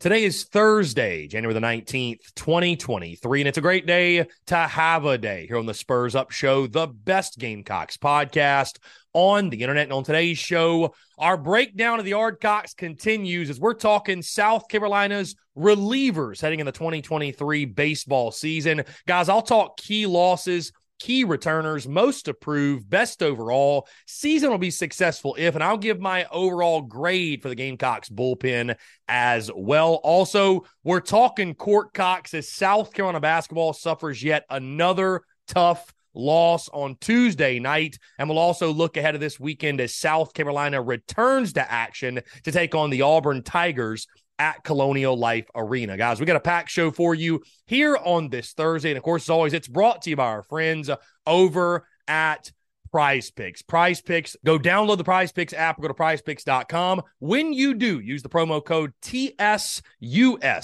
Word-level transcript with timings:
Today 0.00 0.22
is 0.22 0.44
Thursday, 0.44 1.26
January 1.26 1.54
the 1.54 1.66
19th, 1.66 2.32
2023, 2.36 3.40
and 3.40 3.48
it's 3.48 3.58
a 3.58 3.60
great 3.60 3.84
day 3.84 4.24
to 4.46 4.56
have 4.56 5.04
a 5.04 5.18
day 5.18 5.44
here 5.48 5.56
on 5.56 5.66
the 5.66 5.74
Spurs 5.74 6.14
Up 6.14 6.30
Show, 6.30 6.68
the 6.68 6.86
best 6.86 7.36
Gamecocks 7.36 7.96
podcast 7.96 8.78
on 9.12 9.50
the 9.50 9.60
internet. 9.60 9.86
And 9.86 9.92
on 9.92 10.04
today's 10.04 10.38
show, 10.38 10.94
our 11.18 11.36
breakdown 11.36 11.98
of 11.98 12.04
the 12.04 12.12
Yardcocks 12.12 12.76
continues 12.76 13.50
as 13.50 13.58
we're 13.58 13.74
talking 13.74 14.22
South 14.22 14.68
Carolina's 14.68 15.34
relievers 15.56 16.40
heading 16.40 16.60
in 16.60 16.66
the 16.66 16.70
2023 16.70 17.64
baseball 17.64 18.30
season. 18.30 18.84
Guys, 19.08 19.28
I'll 19.28 19.42
talk 19.42 19.78
key 19.78 20.06
losses 20.06 20.70
key 20.98 21.24
returners, 21.24 21.86
most 21.88 22.28
approved, 22.28 22.88
best 22.88 23.22
overall. 23.22 23.88
Season 24.06 24.50
will 24.50 24.58
be 24.58 24.70
successful 24.70 25.36
if, 25.38 25.54
and 25.54 25.64
I'll 25.64 25.78
give 25.78 26.00
my 26.00 26.26
overall 26.32 26.82
grade 26.82 27.42
for 27.42 27.48
the 27.48 27.54
Gamecocks 27.54 28.08
bullpen 28.08 28.76
as 29.08 29.50
well. 29.54 29.94
Also, 30.04 30.66
we're 30.84 31.00
talking 31.00 31.54
Court 31.54 31.92
Cocks 31.94 32.34
as 32.34 32.48
South 32.48 32.92
Carolina 32.92 33.20
basketball 33.20 33.72
suffers 33.72 34.22
yet 34.22 34.44
another 34.50 35.22
tough 35.46 35.92
loss 36.14 36.68
on 36.70 36.96
Tuesday 37.00 37.58
night. 37.58 37.98
And 38.18 38.28
we'll 38.28 38.38
also 38.38 38.72
look 38.72 38.96
ahead 38.96 39.14
of 39.14 39.20
this 39.20 39.38
weekend 39.38 39.80
as 39.80 39.94
South 39.94 40.34
Carolina 40.34 40.82
returns 40.82 41.54
to 41.54 41.72
action 41.72 42.20
to 42.44 42.52
take 42.52 42.74
on 42.74 42.90
the 42.90 43.02
Auburn 43.02 43.42
Tigers 43.42 44.06
at 44.38 44.62
Colonial 44.64 45.16
Life 45.16 45.46
Arena. 45.54 45.96
Guys, 45.96 46.20
we 46.20 46.26
got 46.26 46.36
a 46.36 46.40
packed 46.40 46.70
show 46.70 46.90
for 46.90 47.14
you 47.14 47.42
here 47.66 47.96
on 47.96 48.28
this 48.28 48.52
Thursday. 48.52 48.90
And 48.90 48.96
of 48.96 49.02
course, 49.02 49.24
as 49.24 49.30
always, 49.30 49.52
it's 49.52 49.68
brought 49.68 50.02
to 50.02 50.10
you 50.10 50.16
by 50.16 50.26
our 50.26 50.42
friends 50.42 50.90
over 51.26 51.86
at 52.06 52.52
Prize 52.90 53.30
Picks. 53.30 53.62
Prize 53.62 54.00
Picks, 54.00 54.36
go 54.44 54.58
download 54.58 54.98
the 54.98 55.04
Prize 55.04 55.32
Picks 55.32 55.52
app 55.52 55.80
go 55.80 55.88
to 55.88 55.94
prizepicks.com. 55.94 57.02
When 57.18 57.52
you 57.52 57.74
do, 57.74 58.00
use 58.00 58.22
the 58.22 58.28
promo 58.28 58.64
code 58.64 58.92
TSUS 59.02 59.82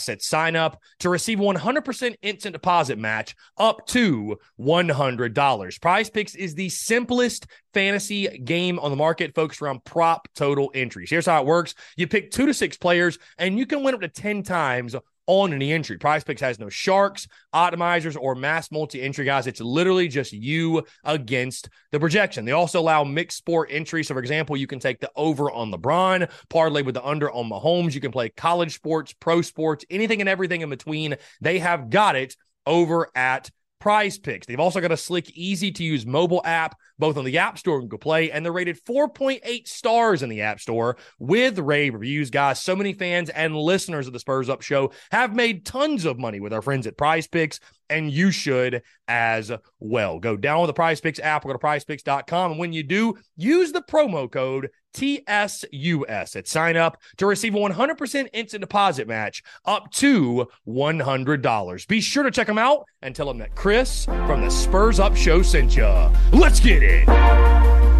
at 0.09 0.23
sign 0.23 0.57
up 0.57 0.81
to 1.01 1.09
receive 1.09 1.39
100% 1.39 2.17
instant 2.23 2.53
deposit 2.53 2.99
match 2.99 3.35
up 3.59 3.87
to 3.89 4.39
$100. 4.61 5.81
Prize 5.81 6.11
Picks 6.11 6.35
is 6.35 6.55
the 6.55 6.69
simplest 6.69 7.47
fantasy 7.73 8.39
game 8.39 8.79
on 8.79 8.91
the 8.91 8.97
market 8.97 9.35
focused 9.35 9.62
around 9.62 9.85
prop 9.85 10.29
total 10.35 10.71
entries. 10.75 11.11
Here's 11.11 11.27
how 11.27 11.41
it 11.41 11.47
works 11.47 11.75
you 11.97 12.06
pick 12.06 12.31
two 12.31 12.47
to 12.47 12.55
six 12.55 12.77
players, 12.77 13.19
and 13.39 13.59
you 13.59 13.67
can 13.67 13.83
win 13.83 13.95
up 13.95 14.01
to 14.01 14.09
10 14.09 14.43
times 14.43 14.95
on 15.27 15.53
any 15.53 15.73
entry. 15.73 15.99
Prize 15.99 16.25
Picks 16.25 16.41
has 16.41 16.59
no 16.59 16.69
sharks, 16.69 17.27
optimizers, 17.55 18.17
or 18.21 18.35
mass 18.35 18.71
multi 18.71 19.03
entry 19.03 19.25
guys. 19.25 19.47
It's 19.47 19.61
literally 19.61 20.09
just 20.09 20.33
you 20.33 20.85
against 21.05 21.69
the 21.93 22.01
projection. 22.01 22.45
They 22.45 22.53
also 22.53 22.81
allow 22.81 23.05
mixed 23.05 23.39
sport 23.39 23.69
entry. 23.73 24.05
So, 24.05 24.15
for 24.15 24.21
example, 24.21 24.57
you 24.57 24.67
can 24.67 24.79
take 24.79 25.01
the 25.01 25.11
over 25.17 25.51
on 25.51 25.73
LeBron, 25.73 26.31
parlay 26.51 26.83
with 26.83 26.95
the 26.95 27.05
under 27.05 27.31
on 27.31 27.49
Mahomes. 27.49 27.95
You 27.95 28.01
can 28.01 28.12
play 28.12 28.29
college 28.31 28.75
sports, 28.75 29.12
pro 29.12 29.43
sports, 29.43 29.85
anything 29.91 30.21
and 30.21 30.29
everything 30.29 30.61
in 30.61 30.71
between. 30.71 31.17
They 31.41 31.59
have 31.59 31.91
got 31.91 32.17
it 32.17 32.37
over 32.67 33.09
at 33.15 33.51
prize 33.81 34.19
picks. 34.19 34.47
They've 34.47 34.59
also 34.59 34.81
got 34.81 34.93
a 34.93 34.97
slick, 34.97 35.31
easy 35.37 35.71
to 35.73 35.85
use 35.85 36.06
mobile 36.06 36.41
app, 36.45 36.75
both 36.99 37.16
on 37.16 37.25
the 37.25 37.38
App 37.38 37.59
Store 37.59 37.78
and 37.78 37.84
Google 37.84 37.99
Play, 37.99 38.31
and 38.31 38.44
they're 38.44 38.53
rated 38.53 38.82
4.8 38.84 39.69
stars 39.69 40.22
in 40.22 40.28
the 40.28 40.43
App 40.43 40.60
Store 40.60 40.97
with 41.19 41.59
rave 41.59 41.94
reviews. 41.94 42.31
Guys, 42.31 42.60
so 42.60 42.77
many 42.77 42.93
fans 42.93 43.31
and 43.31 43.56
listeners 43.56 44.06
of 44.06 44.12
the 44.12 44.21
Spurs 44.21 44.49
Up 44.49 44.62
Show 44.62 44.93
have 45.10 45.34
made 45.34 45.66
tons 45.66 46.05
of 46.05 46.19
money 46.19 46.41
with 46.41 46.53
our 46.53 46.62
friends 46.62 46.87
at 46.87 46.97
Prize 46.97 47.27
Picks, 47.27 47.60
and 47.91 48.11
you 48.11 48.31
should 48.31 48.83
as 49.06 49.53
well. 49.78 50.19
Go 50.19 50.37
down 50.37 50.55
download 50.55 50.67
the 50.69 50.75
Prize 50.75 51.00
Picks 51.00 51.19
app 51.19 51.45
or 51.45 51.49
go 51.49 51.53
to 51.55 51.59
prizepicks.com. 51.59 52.53
And 52.53 52.61
when 52.61 52.72
you 52.72 52.83
do, 52.83 53.17
use 53.37 53.72
the 53.72 53.83
promo 53.83 54.31
code 54.31 54.71
TSUS 54.95 56.37
at 56.37 56.47
sign 56.47 56.77
up 56.77 57.00
to 57.17 57.27
receive 57.27 57.55
a 57.55 57.59
100% 57.59 58.28
instant 58.33 58.61
deposit 58.61 59.09
match 59.09 59.43
up 59.65 59.91
to 59.93 60.49
$100. 60.69 61.89
Be 61.89 62.00
sure 62.00 62.23
to 62.23 62.31
check 62.31 62.47
them 62.47 62.59
out 62.59 62.84
and 63.03 63.15
tell 63.15 63.27
them 63.27 63.39
that 63.39 63.56
Chris 63.56 64.05
from 64.05 64.43
the 64.43 64.50
Spurs 64.50 65.00
Up 65.00 65.17
Show 65.17 65.43
sent 65.43 65.77
you. 65.77 66.11
Let's 66.33 66.61
get 66.61 66.83
it. 66.83 67.94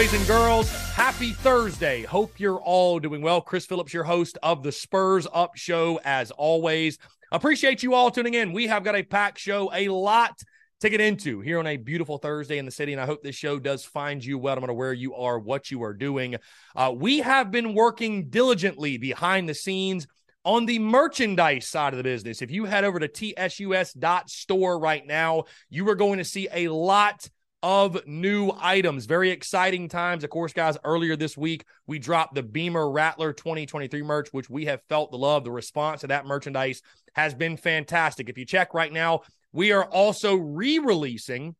Boys 0.00 0.14
and 0.14 0.26
girls. 0.26 0.70
Happy 0.92 1.32
Thursday. 1.32 2.04
Hope 2.04 2.40
you're 2.40 2.62
all 2.62 2.98
doing 2.98 3.20
well. 3.20 3.42
Chris 3.42 3.66
Phillips, 3.66 3.92
your 3.92 4.04
host 4.04 4.38
of 4.42 4.62
the 4.62 4.72
Spurs 4.72 5.26
Up 5.30 5.58
Show, 5.58 6.00
as 6.02 6.30
always. 6.30 6.96
Appreciate 7.30 7.82
you 7.82 7.92
all 7.92 8.10
tuning 8.10 8.32
in. 8.32 8.54
We 8.54 8.68
have 8.68 8.82
got 8.82 8.96
a 8.96 9.02
packed 9.02 9.38
show, 9.38 9.70
a 9.74 9.88
lot 9.88 10.40
to 10.80 10.88
get 10.88 11.02
into 11.02 11.40
here 11.40 11.58
on 11.58 11.66
a 11.66 11.76
beautiful 11.76 12.16
Thursday 12.16 12.56
in 12.56 12.64
the 12.64 12.70
city. 12.70 12.92
And 12.92 13.00
I 13.02 13.04
hope 13.04 13.22
this 13.22 13.36
show 13.36 13.58
does 13.58 13.84
find 13.84 14.24
you 14.24 14.38
well, 14.38 14.54
no 14.54 14.62
matter 14.62 14.72
where 14.72 14.94
you 14.94 15.16
are, 15.16 15.38
what 15.38 15.70
you 15.70 15.82
are 15.82 15.92
doing. 15.92 16.36
Uh, 16.74 16.94
we 16.96 17.18
have 17.18 17.50
been 17.50 17.74
working 17.74 18.30
diligently 18.30 18.96
behind 18.96 19.50
the 19.50 19.54
scenes 19.54 20.06
on 20.46 20.64
the 20.64 20.78
merchandise 20.78 21.66
side 21.66 21.92
of 21.92 21.98
the 21.98 22.04
business. 22.04 22.40
If 22.40 22.50
you 22.50 22.64
head 22.64 22.84
over 22.84 23.00
to 23.00 23.08
tsus.store 23.08 24.78
right 24.78 25.06
now, 25.06 25.44
you 25.68 25.86
are 25.90 25.94
going 25.94 26.16
to 26.16 26.24
see 26.24 26.48
a 26.50 26.68
lot 26.68 27.28
of 27.62 28.06
new 28.06 28.52
items. 28.58 29.06
Very 29.06 29.30
exciting 29.30 29.88
times. 29.88 30.24
Of 30.24 30.30
course, 30.30 30.52
guys, 30.52 30.78
earlier 30.84 31.16
this 31.16 31.36
week, 31.36 31.64
we 31.86 31.98
dropped 31.98 32.34
the 32.34 32.42
Beamer 32.42 32.90
Rattler 32.90 33.32
2023 33.32 34.02
merch, 34.02 34.28
which 34.32 34.48
we 34.48 34.64
have 34.66 34.82
felt 34.88 35.10
the 35.10 35.18
love. 35.18 35.44
The 35.44 35.50
response 35.50 36.00
to 36.00 36.06
that 36.08 36.26
merchandise 36.26 36.82
has 37.14 37.34
been 37.34 37.56
fantastic. 37.56 38.28
If 38.28 38.38
you 38.38 38.46
check 38.46 38.74
right 38.74 38.92
now, 38.92 39.22
we 39.52 39.72
are 39.72 39.84
also 39.84 40.34
re 40.36 40.78
releasing 40.78 41.56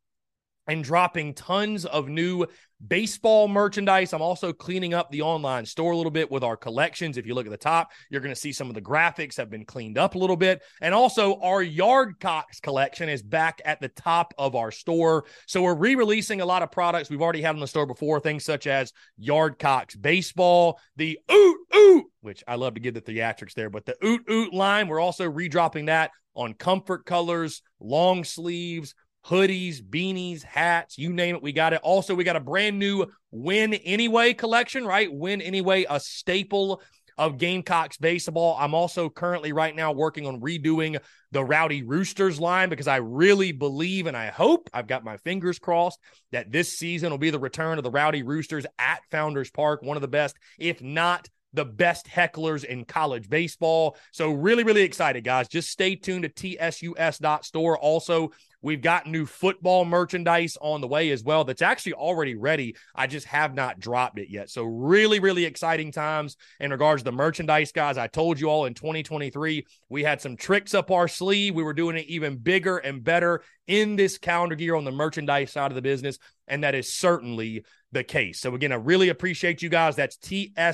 and 0.67 0.83
dropping 0.83 1.33
tons 1.33 1.85
of 1.85 2.07
new 2.07 2.45
baseball 2.87 3.47
merchandise. 3.47 4.11
I'm 4.13 4.21
also 4.21 4.53
cleaning 4.53 4.93
up 4.93 5.11
the 5.11 5.21
online 5.21 5.65
store 5.65 5.91
a 5.91 5.97
little 5.97 6.11
bit 6.11 6.31
with 6.31 6.43
our 6.43 6.57
collections. 6.57 7.17
If 7.17 7.27
you 7.27 7.35
look 7.35 7.45
at 7.45 7.51
the 7.51 7.57
top, 7.57 7.91
you're 8.09 8.21
going 8.21 8.33
to 8.33 8.39
see 8.39 8.51
some 8.51 8.69
of 8.69 8.73
the 8.73 8.81
graphics 8.81 9.37
have 9.37 9.49
been 9.49 9.65
cleaned 9.65 9.97
up 9.97 10.15
a 10.15 10.17
little 10.17 10.37
bit. 10.37 10.61
And 10.81 10.93
also, 10.93 11.39
our 11.41 11.61
Yard 11.61 12.19
Yardcocks 12.19 12.61
collection 12.61 13.09
is 13.09 13.21
back 13.21 13.61
at 13.65 13.81
the 13.81 13.89
top 13.89 14.33
of 14.37 14.55
our 14.55 14.71
store. 14.71 15.25
So 15.45 15.61
we're 15.61 15.75
re 15.75 15.95
releasing 15.95 16.41
a 16.41 16.45
lot 16.45 16.63
of 16.63 16.71
products 16.71 17.09
we've 17.09 17.21
already 17.21 17.41
had 17.41 17.55
in 17.55 17.61
the 17.61 17.67
store 17.67 17.85
before, 17.85 18.19
things 18.19 18.43
such 18.43 18.65
as 18.65 18.91
Yard 19.17 19.41
Yardcocks 19.41 19.99
baseball, 19.99 20.79
the 20.95 21.19
Oot 21.31 21.57
Oot, 21.75 22.05
which 22.21 22.43
I 22.47 22.55
love 22.55 22.75
to 22.75 22.79
give 22.79 22.93
the 22.93 23.01
theatrics 23.01 23.53
there, 23.53 23.69
but 23.69 23.85
the 23.85 23.95
Oot 24.03 24.21
Oot 24.29 24.53
line, 24.53 24.87
we're 24.87 24.99
also 24.99 25.29
redropping 25.29 25.87
that 25.87 26.11
on 26.35 26.53
comfort 26.53 27.05
colors, 27.05 27.61
long 27.79 28.23
sleeves, 28.23 28.95
hoodies, 29.25 29.81
beanies, 29.81 30.43
hats, 30.43 30.97
you 30.97 31.13
name 31.13 31.35
it, 31.35 31.43
we 31.43 31.51
got 31.51 31.73
it. 31.73 31.81
Also, 31.83 32.15
we 32.15 32.23
got 32.23 32.35
a 32.35 32.41
brand 32.41 32.79
new 32.79 33.05
Win 33.31 33.73
Anyway 33.73 34.33
collection, 34.33 34.85
right? 34.85 35.11
Win 35.11 35.41
Anyway, 35.41 35.85
a 35.89 35.99
staple 35.99 36.81
of 37.17 37.37
Gamecocks 37.37 37.97
baseball. 37.97 38.57
I'm 38.59 38.73
also 38.73 39.09
currently 39.09 39.53
right 39.53 39.75
now 39.75 39.91
working 39.91 40.25
on 40.25 40.41
redoing 40.41 40.99
the 41.31 41.43
Rowdy 41.43 41.83
Roosters 41.83 42.39
line 42.39 42.69
because 42.69 42.87
I 42.87 42.97
really 42.97 43.51
believe 43.51 44.07
and 44.07 44.17
I 44.17 44.27
hope 44.27 44.69
I've 44.73 44.87
got 44.87 45.03
my 45.03 45.17
fingers 45.17 45.59
crossed 45.59 45.99
that 46.31 46.51
this 46.51 46.77
season 46.77 47.11
will 47.11 47.17
be 47.17 47.29
the 47.29 47.39
return 47.39 47.77
of 47.77 47.83
the 47.83 47.91
Rowdy 47.91 48.23
Roosters 48.23 48.65
at 48.79 49.01
Founders 49.11 49.51
Park, 49.51 49.81
one 49.83 49.97
of 49.97 50.01
the 50.01 50.07
best, 50.07 50.37
if 50.57 50.81
not 50.81 51.27
the 51.53 51.65
best 51.65 52.07
hecklers 52.07 52.63
in 52.63 52.85
college 52.85 53.29
baseball. 53.29 53.97
So, 54.11 54.31
really, 54.31 54.63
really 54.63 54.83
excited, 54.83 55.23
guys. 55.23 55.47
Just 55.47 55.69
stay 55.69 55.95
tuned 55.95 56.23
to 56.23 56.29
tsus.store. 56.29 57.77
Also, 57.77 58.31
We've 58.61 58.81
got 58.81 59.07
new 59.07 59.25
football 59.25 59.85
merchandise 59.85 60.57
on 60.61 60.81
the 60.81 60.87
way 60.87 61.09
as 61.09 61.23
well 61.23 61.43
that's 61.43 61.61
actually 61.61 61.93
already 61.93 62.35
ready. 62.35 62.75
I 62.93 63.07
just 63.07 63.25
have 63.27 63.55
not 63.55 63.79
dropped 63.79 64.19
it 64.19 64.29
yet. 64.29 64.49
So, 64.49 64.63
really, 64.63 65.19
really 65.19 65.45
exciting 65.45 65.91
times 65.91 66.37
in 66.59 66.71
regards 66.71 67.01
to 67.01 67.05
the 67.05 67.11
merchandise, 67.11 67.71
guys. 67.71 67.97
I 67.97 68.07
told 68.07 68.39
you 68.39 68.49
all 68.49 68.65
in 68.65 68.73
2023, 68.73 69.65
we 69.89 70.03
had 70.03 70.21
some 70.21 70.37
tricks 70.37 70.73
up 70.73 70.91
our 70.91 71.07
sleeve. 71.07 71.55
We 71.55 71.63
were 71.63 71.73
doing 71.73 71.97
it 71.97 72.05
even 72.07 72.37
bigger 72.37 72.77
and 72.77 73.03
better 73.03 73.41
in 73.67 73.95
this 73.95 74.17
calendar 74.17 74.55
year 74.55 74.75
on 74.75 74.85
the 74.85 74.91
merchandise 74.91 75.51
side 75.51 75.71
of 75.71 75.75
the 75.75 75.81
business. 75.81 76.19
And 76.47 76.63
that 76.63 76.75
is 76.75 76.93
certainly 76.93 77.65
the 77.91 78.03
case. 78.03 78.39
So, 78.39 78.53
again, 78.53 78.71
I 78.71 78.75
really 78.75 79.09
appreciate 79.09 79.61
you 79.61 79.69
guys. 79.69 79.95
That's 79.95 80.17
tsus.store. 80.17 80.69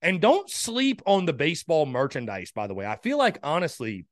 And 0.00 0.20
don't 0.20 0.48
sleep 0.48 1.02
on 1.06 1.24
the 1.24 1.32
baseball 1.32 1.84
merchandise, 1.84 2.52
by 2.52 2.68
the 2.68 2.74
way. 2.74 2.86
I 2.86 2.96
feel 2.96 3.18
like, 3.18 3.38
honestly, 3.42 4.06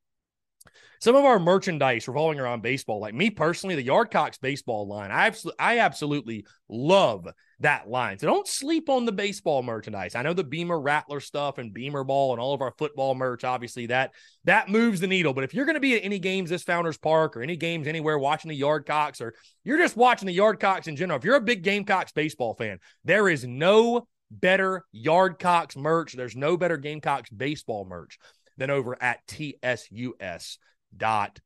some 1.01 1.15
of 1.15 1.25
our 1.25 1.39
merchandise 1.39 2.09
revolving 2.09 2.41
around 2.41 2.63
baseball, 2.63 3.01
like 3.01 3.15
me 3.15 3.31
personally, 3.31 3.75
the 3.75 3.87
Yardcocks 3.87 4.41
baseball 4.41 4.87
line, 4.87 5.11
I 5.11 5.27
absolutely, 5.27 5.59
I 5.61 5.79
absolutely 5.79 6.47
love 6.69 7.29
that 7.61 7.89
line. 7.89 8.19
So 8.19 8.27
don't 8.27 8.47
sleep 8.47 8.89
on 8.89 9.05
the 9.05 9.13
baseball 9.13 9.63
merchandise. 9.63 10.15
I 10.15 10.23
know 10.23 10.35
the 10.35 10.45
Beamer 10.45 10.81
Rattler 10.81 11.21
stuff 11.21 11.59
and 11.59 11.73
Beamer 11.73 12.05
Ball 12.05 12.33
and 12.33 12.41
all 12.41 12.55
of 12.55 12.61
our 12.61 12.73
football 12.77 13.15
merch, 13.15 13.45
obviously 13.45 13.87
that 13.87 14.13
that 14.45 14.69
moves 14.69 15.01
the 15.01 15.07
needle. 15.07 15.33
But 15.33 15.45
if 15.45 15.55
you're 15.55 15.65
going 15.65 15.75
to 15.75 15.81
be 15.81 15.97
at 15.97 16.05
any 16.05 16.19
games 16.19 16.51
this 16.51 16.65
Founders 16.65 16.99
Park 16.99 17.37
or 17.37 17.43
any 17.43 17.57
games 17.57 17.87
anywhere 17.87 18.19
watching 18.19 18.51
the 18.51 18.61
Yardcocks 18.61 19.21
or 19.21 19.35
you're 19.65 19.79
just 19.79 19.97
watching 19.97 20.27
the 20.27 20.37
Yardcocks 20.37 20.89
in 20.89 20.97
general, 20.97 21.19
if 21.19 21.25
you're 21.25 21.37
a 21.37 21.41
big 21.41 21.63
Gamecocks 21.63 22.13
baseball 22.13 22.55
fan, 22.55 22.79
there 23.05 23.29
is 23.29 23.45
no 23.45 24.07
better 24.31 24.85
Yardcocks 24.95 25.77
merch. 25.77 26.13
There's 26.13 26.37
no 26.37 26.57
better 26.57 26.77
Gamecocks 26.77 27.31
baseball 27.31 27.87
merch 27.87 28.19
than 28.57 28.71
over 28.71 28.97
at 29.01 29.27
TSUS 29.27 30.59
dot 30.99 31.41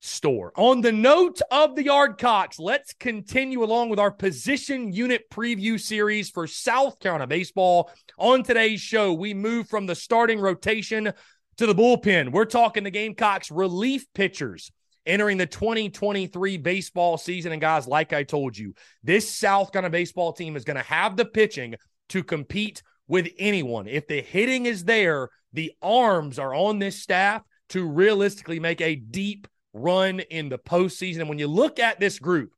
store. 0.00 0.52
On 0.56 0.80
the 0.80 0.92
note 0.92 1.40
of 1.50 1.74
the 1.74 1.84
yard 1.84 2.18
Yardcocks, 2.18 2.58
let's 2.58 2.92
continue 2.94 3.64
along 3.64 3.88
with 3.88 3.98
our 3.98 4.10
position 4.10 4.92
unit 4.92 5.28
preview 5.30 5.80
series 5.80 6.30
for 6.30 6.46
South 6.46 6.98
Carolina 7.00 7.26
baseball. 7.26 7.90
On 8.18 8.42
today's 8.42 8.80
show, 8.80 9.12
we 9.12 9.34
move 9.34 9.68
from 9.68 9.86
the 9.86 9.94
starting 9.94 10.38
rotation 10.38 11.12
to 11.56 11.66
the 11.66 11.74
bullpen. 11.74 12.32
We're 12.32 12.44
talking 12.44 12.84
the 12.84 12.90
Gamecocks 12.90 13.50
relief 13.50 14.06
pitchers 14.14 14.70
entering 15.06 15.38
the 15.38 15.46
2023 15.46 16.56
baseball 16.58 17.16
season. 17.16 17.52
And 17.52 17.60
guys, 17.60 17.86
like 17.86 18.12
I 18.12 18.24
told 18.24 18.56
you, 18.56 18.74
this 19.02 19.30
South 19.30 19.72
Carolina 19.72 19.90
baseball 19.90 20.32
team 20.32 20.56
is 20.56 20.64
going 20.64 20.76
to 20.76 20.82
have 20.82 21.16
the 21.16 21.24
pitching 21.24 21.76
to 22.10 22.22
compete 22.22 22.82
with 23.08 23.28
anyone. 23.38 23.86
If 23.86 24.06
the 24.06 24.20
hitting 24.20 24.66
is 24.66 24.84
there, 24.84 25.30
the 25.52 25.72
arms 25.80 26.38
are 26.38 26.54
on 26.54 26.78
this 26.78 27.00
staff 27.00 27.42
to 27.70 27.86
realistically 27.86 28.60
make 28.60 28.80
a 28.80 28.94
deep 28.94 29.48
run 29.72 30.20
in 30.20 30.48
the 30.48 30.58
postseason. 30.58 31.20
And 31.20 31.28
when 31.28 31.38
you 31.38 31.48
look 31.48 31.78
at 31.78 32.00
this 32.00 32.18
group 32.18 32.52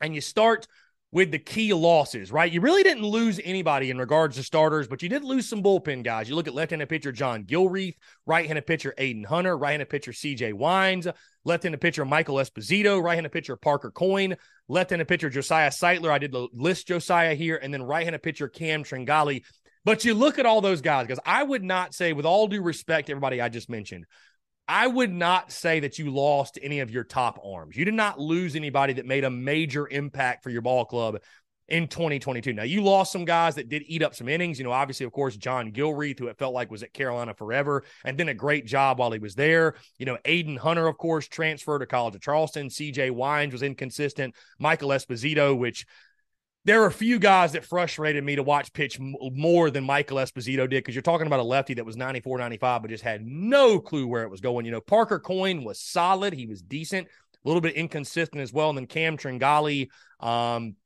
and 0.00 0.14
you 0.14 0.20
start 0.20 0.66
with 1.12 1.30
the 1.30 1.38
key 1.38 1.72
losses, 1.72 2.32
right? 2.32 2.50
You 2.50 2.60
really 2.60 2.82
didn't 2.82 3.04
lose 3.04 3.40
anybody 3.44 3.90
in 3.90 3.98
regards 3.98 4.34
to 4.36 4.42
starters, 4.42 4.88
but 4.88 5.00
you 5.00 5.08
did 5.08 5.22
lose 5.22 5.48
some 5.48 5.62
bullpen 5.62 6.02
guys. 6.02 6.28
You 6.28 6.34
look 6.34 6.48
at 6.48 6.54
left-handed 6.54 6.88
pitcher 6.88 7.12
John 7.12 7.44
Gilreath, 7.44 7.94
right-handed 8.26 8.66
pitcher 8.66 8.92
Aiden 8.98 9.24
Hunter, 9.24 9.56
right-handed 9.56 9.88
pitcher 9.88 10.10
CJ 10.10 10.54
Weins, 10.54 11.06
left-handed 11.44 11.80
pitcher 11.80 12.04
Michael 12.04 12.36
Esposito, 12.36 13.00
right-handed 13.00 13.30
pitcher 13.30 13.54
Parker 13.54 13.92
Coyne, 13.92 14.36
left-handed 14.66 15.06
pitcher 15.06 15.30
Josiah 15.30 15.70
Sightler. 15.70 16.10
I 16.10 16.18
did 16.18 16.34
list 16.52 16.88
Josiah 16.88 17.36
here, 17.36 17.60
and 17.62 17.72
then 17.72 17.84
right-handed 17.84 18.24
pitcher 18.24 18.48
Cam 18.48 18.82
Tringali. 18.82 19.44
But 19.84 20.04
you 20.04 20.14
look 20.14 20.38
at 20.38 20.46
all 20.46 20.60
those 20.60 20.80
guys, 20.80 21.06
because 21.06 21.20
I 21.26 21.42
would 21.42 21.62
not 21.62 21.94
say, 21.94 22.12
with 22.12 22.26
all 22.26 22.48
due 22.48 22.62
respect 22.62 23.06
to 23.06 23.12
everybody 23.12 23.40
I 23.40 23.48
just 23.48 23.68
mentioned, 23.68 24.06
I 24.66 24.86
would 24.86 25.12
not 25.12 25.52
say 25.52 25.80
that 25.80 25.98
you 25.98 26.10
lost 26.10 26.58
any 26.62 26.80
of 26.80 26.90
your 26.90 27.04
top 27.04 27.38
arms. 27.44 27.76
You 27.76 27.84
did 27.84 27.94
not 27.94 28.18
lose 28.18 28.56
anybody 28.56 28.94
that 28.94 29.04
made 29.04 29.24
a 29.24 29.30
major 29.30 29.86
impact 29.86 30.42
for 30.42 30.48
your 30.48 30.62
ball 30.62 30.86
club 30.86 31.18
in 31.68 31.88
2022. 31.88 32.52
Now, 32.52 32.62
you 32.62 32.82
lost 32.82 33.12
some 33.12 33.24
guys 33.24 33.54
that 33.56 33.68
did 33.68 33.82
eat 33.86 34.02
up 34.02 34.14
some 34.14 34.28
innings. 34.28 34.58
You 34.58 34.64
know, 34.64 34.72
obviously, 34.72 35.06
of 35.06 35.12
course, 35.12 35.36
John 35.36 35.72
Gilreath, 35.72 36.18
who 36.18 36.28
it 36.28 36.38
felt 36.38 36.54
like 36.54 36.70
was 36.70 36.82
at 36.82 36.92
Carolina 36.92 37.34
forever 37.34 37.84
and 38.04 38.16
did 38.16 38.28
a 38.28 38.34
great 38.34 38.66
job 38.66 38.98
while 38.98 39.12
he 39.12 39.18
was 39.18 39.34
there. 39.34 39.74
You 39.98 40.06
know, 40.06 40.18
Aiden 40.24 40.58
Hunter, 40.58 40.86
of 40.86 40.96
course, 40.96 41.28
transferred 41.28 41.80
to 41.80 41.86
College 41.86 42.14
of 42.14 42.22
Charleston. 42.22 42.68
CJ 42.68 43.10
Weins 43.10 43.52
was 43.52 43.62
inconsistent. 43.62 44.34
Michael 44.58 44.90
Esposito, 44.90 45.56
which 45.56 45.86
there 46.64 46.82
are 46.82 46.86
a 46.86 46.92
few 46.92 47.18
guys 47.18 47.52
that 47.52 47.64
frustrated 47.64 48.24
me 48.24 48.36
to 48.36 48.42
watch 48.42 48.72
pitch 48.72 48.98
more 48.98 49.70
than 49.70 49.84
Michael 49.84 50.16
Esposito 50.16 50.68
did 50.68 50.70
because 50.70 50.94
you're 50.94 51.02
talking 51.02 51.26
about 51.26 51.40
a 51.40 51.44
lefty 51.44 51.74
that 51.74 51.84
was 51.84 51.96
94, 51.96 52.38
95, 52.38 52.82
but 52.82 52.90
just 52.90 53.04
had 53.04 53.24
no 53.24 53.78
clue 53.78 54.06
where 54.06 54.22
it 54.22 54.30
was 54.30 54.40
going. 54.40 54.64
You 54.64 54.72
know, 54.72 54.80
Parker 54.80 55.18
Coyne 55.18 55.62
was 55.62 55.78
solid. 55.78 56.32
He 56.32 56.46
was 56.46 56.62
decent, 56.62 57.06
a 57.06 57.48
little 57.48 57.60
bit 57.60 57.74
inconsistent 57.74 58.40
as 58.40 58.52
well. 58.52 58.70
And 58.70 58.78
then 58.78 58.86
Cam 58.86 59.18
Tringali, 59.18 59.88
um, 60.20 60.76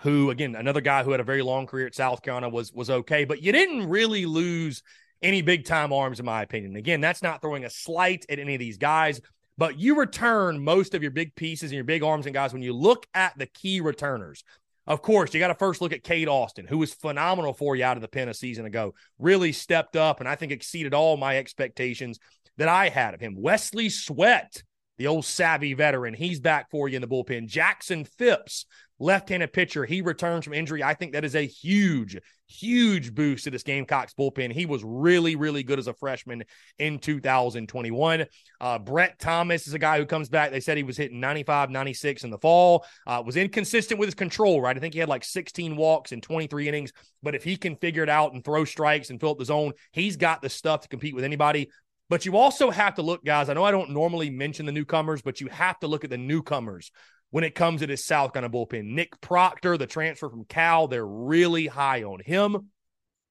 who 0.00 0.30
again, 0.30 0.54
another 0.54 0.80
guy 0.80 1.02
who 1.02 1.10
had 1.10 1.20
a 1.20 1.24
very 1.24 1.42
long 1.42 1.66
career 1.66 1.86
at 1.86 1.94
South 1.94 2.22
Carolina 2.22 2.48
was 2.48 2.72
was 2.72 2.88
okay, 2.88 3.26
but 3.26 3.42
you 3.42 3.52
didn't 3.52 3.88
really 3.88 4.24
lose 4.24 4.82
any 5.20 5.42
big 5.42 5.66
time 5.66 5.92
arms, 5.92 6.20
in 6.20 6.26
my 6.26 6.42
opinion. 6.42 6.74
Again, 6.74 7.02
that's 7.02 7.22
not 7.22 7.42
throwing 7.42 7.64
a 7.64 7.70
slight 7.70 8.24
at 8.30 8.38
any 8.38 8.54
of 8.54 8.58
these 8.58 8.78
guys, 8.78 9.20
but 9.58 9.78
you 9.78 9.96
return 9.96 10.64
most 10.64 10.94
of 10.94 11.02
your 11.02 11.12
big 11.12 11.34
pieces 11.34 11.70
and 11.70 11.74
your 11.74 11.84
big 11.84 12.02
arms 12.02 12.26
and 12.26 12.34
guys 12.34 12.52
when 12.52 12.62
you 12.62 12.72
look 12.72 13.06
at 13.14 13.36
the 13.38 13.46
key 13.46 13.80
returners. 13.80 14.42
Of 14.86 15.00
course, 15.00 15.32
you 15.32 15.40
got 15.40 15.48
to 15.48 15.54
first 15.54 15.80
look 15.80 15.92
at 15.92 16.02
Cade 16.02 16.28
Austin, 16.28 16.66
who 16.66 16.78
was 16.78 16.92
phenomenal 16.92 17.52
for 17.52 17.76
you 17.76 17.84
out 17.84 17.96
of 17.96 18.00
the 18.00 18.08
pen 18.08 18.28
a 18.28 18.34
season 18.34 18.66
ago. 18.66 18.94
Really 19.18 19.52
stepped 19.52 19.96
up 19.96 20.20
and 20.20 20.28
I 20.28 20.34
think 20.34 20.50
exceeded 20.50 20.92
all 20.92 21.16
my 21.16 21.38
expectations 21.38 22.18
that 22.56 22.68
I 22.68 22.88
had 22.88 23.14
of 23.14 23.20
him. 23.20 23.34
Wesley 23.36 23.88
Sweat, 23.88 24.62
the 24.98 25.06
old 25.06 25.24
savvy 25.24 25.74
veteran, 25.74 26.14
he's 26.14 26.40
back 26.40 26.70
for 26.70 26.88
you 26.88 26.96
in 26.96 27.02
the 27.02 27.08
bullpen. 27.08 27.46
Jackson 27.46 28.04
Phipps, 28.04 28.66
left-handed 29.02 29.52
pitcher. 29.52 29.84
He 29.84 30.00
returns 30.00 30.44
from 30.44 30.54
injury. 30.54 30.82
I 30.82 30.94
think 30.94 31.12
that 31.12 31.24
is 31.24 31.34
a 31.34 31.46
huge, 31.46 32.16
huge 32.46 33.14
boost 33.14 33.44
to 33.44 33.50
this 33.50 33.62
Gamecocks 33.62 34.14
bullpen. 34.14 34.52
He 34.52 34.64
was 34.64 34.82
really, 34.84 35.36
really 35.36 35.62
good 35.62 35.78
as 35.78 35.88
a 35.88 35.94
freshman 35.94 36.44
in 36.78 36.98
2021. 36.98 38.26
Uh, 38.60 38.78
Brett 38.78 39.18
Thomas 39.18 39.66
is 39.66 39.74
a 39.74 39.78
guy 39.78 39.98
who 39.98 40.06
comes 40.06 40.28
back. 40.28 40.50
They 40.50 40.60
said 40.60 40.76
he 40.76 40.82
was 40.82 40.96
hitting 40.96 41.20
95, 41.20 41.70
96 41.70 42.24
in 42.24 42.30
the 42.30 42.38
fall. 42.38 42.86
Uh, 43.06 43.22
was 43.24 43.36
inconsistent 43.36 43.98
with 43.98 44.06
his 44.06 44.14
control, 44.14 44.60
right? 44.60 44.76
I 44.76 44.80
think 44.80 44.94
he 44.94 45.00
had 45.00 45.08
like 45.08 45.24
16 45.24 45.76
walks 45.76 46.12
in 46.12 46.20
23 46.20 46.68
innings. 46.68 46.92
But 47.22 47.34
if 47.34 47.44
he 47.44 47.56
can 47.56 47.76
figure 47.76 48.02
it 48.02 48.08
out 48.08 48.32
and 48.32 48.44
throw 48.44 48.64
strikes 48.64 49.10
and 49.10 49.20
fill 49.20 49.30
up 49.30 49.38
the 49.38 49.44
zone, 49.44 49.72
he's 49.92 50.16
got 50.16 50.42
the 50.42 50.48
stuff 50.48 50.82
to 50.82 50.88
compete 50.88 51.14
with 51.14 51.24
anybody. 51.24 51.68
But 52.08 52.26
you 52.26 52.36
also 52.36 52.70
have 52.70 52.96
to 52.96 53.02
look, 53.02 53.24
guys. 53.24 53.48
I 53.48 53.54
know 53.54 53.64
I 53.64 53.70
don't 53.70 53.90
normally 53.90 54.28
mention 54.28 54.66
the 54.66 54.72
newcomers, 54.72 55.22
but 55.22 55.40
you 55.40 55.48
have 55.48 55.78
to 55.80 55.86
look 55.86 56.04
at 56.04 56.10
the 56.10 56.18
newcomers 56.18 56.90
when 57.32 57.44
it 57.44 57.54
comes 57.54 57.80
to 57.80 57.86
this 57.86 58.04
South 58.04 58.34
kind 58.34 58.46
of 58.46 58.52
bullpen. 58.52 58.92
Nick 58.92 59.20
Proctor, 59.20 59.76
the 59.76 59.86
transfer 59.86 60.28
from 60.28 60.44
Cal, 60.44 60.86
they're 60.86 61.04
really 61.04 61.66
high 61.66 62.04
on 62.04 62.20
him. 62.20 62.68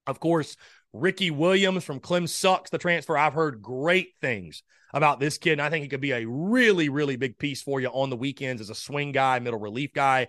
Of 0.07 0.19
course, 0.19 0.57
Ricky 0.91 1.29
Williams 1.31 1.83
from 1.83 1.99
Clem 1.99 2.27
Sucks, 2.27 2.71
the 2.71 2.79
transfer. 2.79 3.15
I've 3.15 3.33
heard 3.33 3.61
great 3.61 4.09
things 4.19 4.63
about 4.91 5.19
this 5.19 5.37
kid, 5.37 5.53
and 5.53 5.61
I 5.61 5.69
think 5.69 5.83
he 5.83 5.87
could 5.87 6.01
be 6.01 6.11
a 6.11 6.25
really, 6.27 6.89
really 6.89 7.15
big 7.15 7.37
piece 7.37 7.61
for 7.61 7.79
you 7.79 7.89
on 7.89 8.09
the 8.09 8.17
weekends 8.17 8.59
as 8.59 8.71
a 8.71 8.75
swing 8.75 9.11
guy, 9.11 9.37
middle 9.37 9.59
relief 9.59 9.93
guy. 9.93 10.27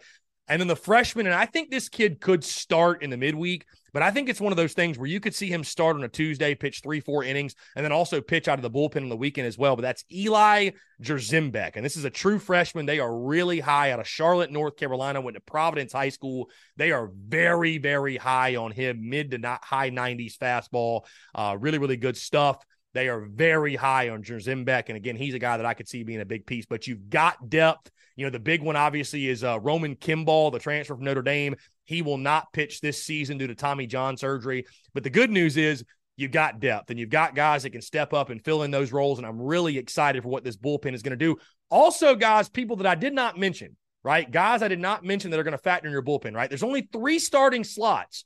And 0.48 0.60
then 0.60 0.68
the 0.68 0.76
freshman, 0.76 1.26
and 1.26 1.34
I 1.34 1.46
think 1.46 1.70
this 1.70 1.88
kid 1.88 2.20
could 2.20 2.44
start 2.44 3.02
in 3.02 3.08
the 3.08 3.16
midweek, 3.16 3.64
but 3.92 4.02
I 4.02 4.10
think 4.10 4.28
it's 4.28 4.40
one 4.40 4.52
of 4.52 4.56
those 4.56 4.72
things 4.72 4.98
where 4.98 5.06
you 5.06 5.20
could 5.20 5.34
see 5.34 5.48
him 5.48 5.64
start 5.64 5.96
on 5.96 6.04
a 6.04 6.08
Tuesday, 6.08 6.54
pitch 6.54 6.80
three, 6.82 7.00
four 7.00 7.24
innings, 7.24 7.54
and 7.76 7.84
then 7.84 7.92
also 7.92 8.20
pitch 8.20 8.48
out 8.48 8.58
of 8.58 8.62
the 8.62 8.70
bullpen 8.70 9.02
on 9.02 9.08
the 9.08 9.16
weekend 9.16 9.46
as 9.46 9.58
well. 9.58 9.76
But 9.76 9.82
that's 9.82 10.04
Eli 10.12 10.70
Jerzembeck. 11.02 11.72
And 11.76 11.84
this 11.84 11.96
is 11.96 12.04
a 12.04 12.10
true 12.10 12.38
freshman. 12.38 12.86
They 12.86 13.00
are 13.00 13.16
really 13.16 13.60
high 13.60 13.92
out 13.92 14.00
of 14.00 14.08
Charlotte, 14.08 14.50
North 14.50 14.76
Carolina, 14.76 15.20
went 15.20 15.36
to 15.36 15.40
Providence 15.40 15.92
High 15.92 16.08
School. 16.08 16.50
They 16.76 16.92
are 16.92 17.10
very, 17.14 17.78
very 17.78 18.16
high 18.16 18.56
on 18.56 18.72
him, 18.72 19.08
mid 19.08 19.32
to 19.32 19.38
not 19.38 19.64
high 19.64 19.90
90s 19.90 20.38
fastball. 20.38 21.04
Uh, 21.34 21.56
really, 21.58 21.78
really 21.78 21.96
good 21.96 22.16
stuff. 22.16 22.64
They 22.94 23.08
are 23.08 23.20
very 23.20 23.74
high 23.74 24.10
on 24.10 24.22
Jerzembeck. 24.22 24.84
And 24.88 24.96
again, 24.96 25.16
he's 25.16 25.34
a 25.34 25.38
guy 25.38 25.56
that 25.56 25.66
I 25.66 25.74
could 25.74 25.88
see 25.88 26.02
being 26.02 26.20
a 26.20 26.26
big 26.26 26.46
piece, 26.46 26.66
but 26.66 26.86
you've 26.86 27.08
got 27.08 27.48
depth. 27.48 27.90
You 28.16 28.26
know, 28.26 28.30
the 28.30 28.38
big 28.38 28.62
one 28.62 28.76
obviously 28.76 29.28
is 29.28 29.44
uh, 29.44 29.58
Roman 29.60 29.96
Kimball, 29.96 30.50
the 30.50 30.58
transfer 30.58 30.94
from 30.94 31.04
Notre 31.04 31.22
Dame. 31.22 31.56
He 31.84 32.02
will 32.02 32.18
not 32.18 32.52
pitch 32.52 32.80
this 32.80 33.02
season 33.02 33.38
due 33.38 33.46
to 33.46 33.54
Tommy 33.54 33.86
John 33.86 34.16
surgery. 34.16 34.64
But 34.94 35.02
the 35.02 35.10
good 35.10 35.30
news 35.30 35.56
is 35.56 35.84
you've 36.16 36.30
got 36.30 36.60
depth 36.60 36.90
and 36.90 36.98
you've 36.98 37.10
got 37.10 37.34
guys 37.34 37.62
that 37.62 37.70
can 37.70 37.82
step 37.82 38.12
up 38.12 38.30
and 38.30 38.44
fill 38.44 38.62
in 38.62 38.70
those 38.70 38.92
roles. 38.92 39.18
And 39.18 39.26
I'm 39.26 39.40
really 39.40 39.78
excited 39.78 40.22
for 40.22 40.28
what 40.28 40.44
this 40.44 40.56
bullpen 40.56 40.94
is 40.94 41.02
going 41.02 41.18
to 41.18 41.24
do. 41.24 41.36
Also, 41.70 42.14
guys, 42.14 42.48
people 42.48 42.76
that 42.76 42.86
I 42.86 42.94
did 42.94 43.14
not 43.14 43.38
mention, 43.38 43.76
right? 44.02 44.30
Guys 44.30 44.62
I 44.62 44.68
did 44.68 44.80
not 44.80 45.04
mention 45.04 45.30
that 45.30 45.40
are 45.40 45.44
going 45.44 45.52
to 45.52 45.58
factor 45.58 45.86
in 45.86 45.92
your 45.92 46.02
bullpen, 46.02 46.34
right? 46.34 46.48
There's 46.48 46.62
only 46.62 46.88
three 46.92 47.18
starting 47.18 47.64
slots 47.64 48.24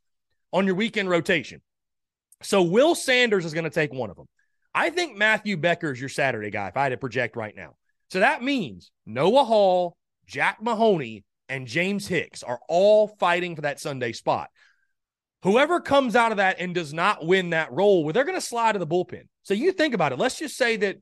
on 0.53 0.67
your 0.67 0.75
weekend 0.75 1.09
rotation. 1.09 1.63
So 2.43 2.63
Will 2.63 2.95
Sanders 2.95 3.45
is 3.45 3.55
going 3.55 3.65
to 3.65 3.71
take 3.71 3.93
one 3.93 4.11
of 4.11 4.17
them. 4.17 4.27
I 4.75 4.91
think 4.91 5.17
Matthew 5.17 5.57
Becker 5.57 5.91
is 5.91 5.99
your 5.99 6.11
Saturday 6.11 6.51
guy 6.51 6.69
if 6.69 6.77
I 6.77 6.83
had 6.83 6.89
to 6.91 6.99
project 6.99 7.35
right 7.37 7.55
now. 7.57 7.77
So 8.11 8.21
that 8.21 8.43
means 8.43 8.91
Noah 9.05 9.45
Hall, 9.45 9.97
Jack 10.27 10.59
Mahoney, 10.63 11.25
and 11.49 11.67
James 11.67 12.07
Hicks 12.07 12.43
are 12.43 12.61
all 12.69 13.09
fighting 13.09 13.55
for 13.55 13.63
that 13.63 13.81
Sunday 13.81 14.13
spot. 14.13 14.51
Whoever 15.43 15.81
comes 15.81 16.17
out 16.17 16.33
of 16.33 16.39
that 16.39 16.57
and 16.59 16.75
does 16.75 16.93
not 16.93 17.25
win 17.25 17.51
that 17.51 17.71
role, 17.71 18.03
well, 18.03 18.13
they're 18.13 18.25
going 18.25 18.39
to 18.39 18.41
slide 18.41 18.73
to 18.73 18.79
the 18.79 18.87
bullpen. 18.87 19.29
So 19.43 19.55
you 19.55 19.71
think 19.73 19.95
about 19.95 20.13
it. 20.13 20.19
Let's 20.19 20.39
just 20.39 20.57
say 20.57 20.77
that, 20.79 20.97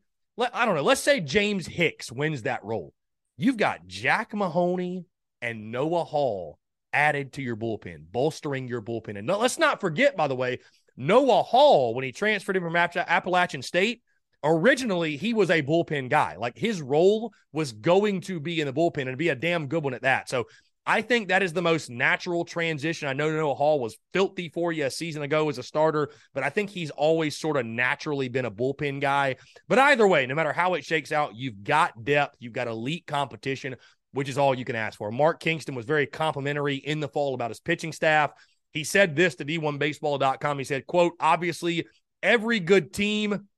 I 0.53 0.67
don't 0.67 0.75
know, 0.75 0.83
let's 0.83 1.01
say 1.01 1.21
James 1.21 1.67
Hicks 1.67 2.13
wins 2.13 2.43
that 2.43 2.65
role. 2.65 2.93
You've 3.37 3.57
got 3.57 3.87
Jack 3.87 4.35
Mahoney 4.35 5.07
and 5.41 5.71
Noah 5.71 6.05
Hall 6.05 6.59
added 6.93 7.33
to 7.35 7.43
your 7.43 7.57
bullpen, 7.57 8.05
bolstering 8.13 8.69
your 8.69 8.83
bullpen. 8.83 9.17
And 9.17 9.27
no, 9.27 9.39
let's 9.39 9.59
not 9.59 9.81
forget, 9.81 10.17
by 10.17 10.29
the 10.29 10.37
way, 10.37 10.59
Noah 10.97 11.43
Hall, 11.43 11.95
when 11.95 12.05
he 12.05 12.13
transferred 12.13 12.57
him 12.57 12.63
from 12.63 12.77
Appalachian 12.77 13.63
State, 13.63 14.03
originally 14.45 15.17
he 15.17 15.35
was 15.35 15.51
a 15.51 15.63
bullpen 15.63 16.11
guy. 16.11 16.37
Like 16.37 16.57
his 16.57 16.83
role 16.83 17.33
was 17.53 17.73
going 17.73 18.21
to 18.23 18.39
be 18.39 18.61
in 18.61 18.67
the 18.67 18.73
bullpen 18.73 19.09
and 19.09 19.19
be 19.19 19.31
a 19.31 19.35
damn 19.35 19.67
good 19.67 19.83
one 19.83 19.95
at 19.95 20.03
that. 20.03 20.29
So 20.29 20.45
I 20.87 21.01
think 21.01 21.29
that 21.29 21.43
is 21.43 21.55
the 21.55 21.63
most 21.63 21.89
natural 21.89 22.45
transition. 22.45 23.09
I 23.09 23.15
know 23.15 23.31
Noah 23.31 23.55
Hall 23.55 23.81
was 23.81 23.97
filthy 24.13 24.51
for 24.51 24.71
you 24.71 24.85
a 24.85 24.91
season 24.91 25.23
ago 25.23 25.49
as 25.49 25.57
a 25.57 25.63
starter, 25.63 26.11
but 26.35 26.45
I 26.45 26.51
think 26.51 26.69
he's 26.69 26.91
always 26.91 27.39
sort 27.39 27.57
of 27.57 27.65
naturally 27.65 28.29
been 28.29 28.45
a 28.45 28.51
bullpen 28.51 29.01
guy. 29.01 29.37
But 29.67 29.79
either 29.79 30.07
way, 30.07 30.27
no 30.27 30.35
matter 30.35 30.53
how 30.53 30.75
it 30.75 30.85
shakes 30.85 31.11
out, 31.11 31.35
you've 31.35 31.65
got 31.65 32.05
depth, 32.05 32.37
you've 32.39 32.53
got 32.53 32.69
elite 32.69 33.07
competition, 33.07 33.77
which 34.13 34.29
is 34.29 34.37
all 34.37 34.55
you 34.55 34.67
can 34.67 34.77
ask 34.77 34.99
for. 34.99 35.11
Mark 35.11 35.41
Kingston 35.41 35.75
was 35.75 35.87
very 35.87 36.07
complimentary 36.07 36.77
in 36.77 37.01
the 37.01 37.09
fall 37.09 37.35
about 37.35 37.51
his 37.51 37.61
pitching 37.61 37.93
staff. 37.93 38.33
He 38.73 38.85
said 38.85 39.17
this 39.17 39.37
to 39.37 39.45
D1Baseball.com. 39.45 40.59
He 40.59 40.65
said, 40.65 40.87
quote, 40.87 41.15
obviously, 41.19 41.87
every 42.23 42.61
good 42.61 42.93
team 42.93 43.49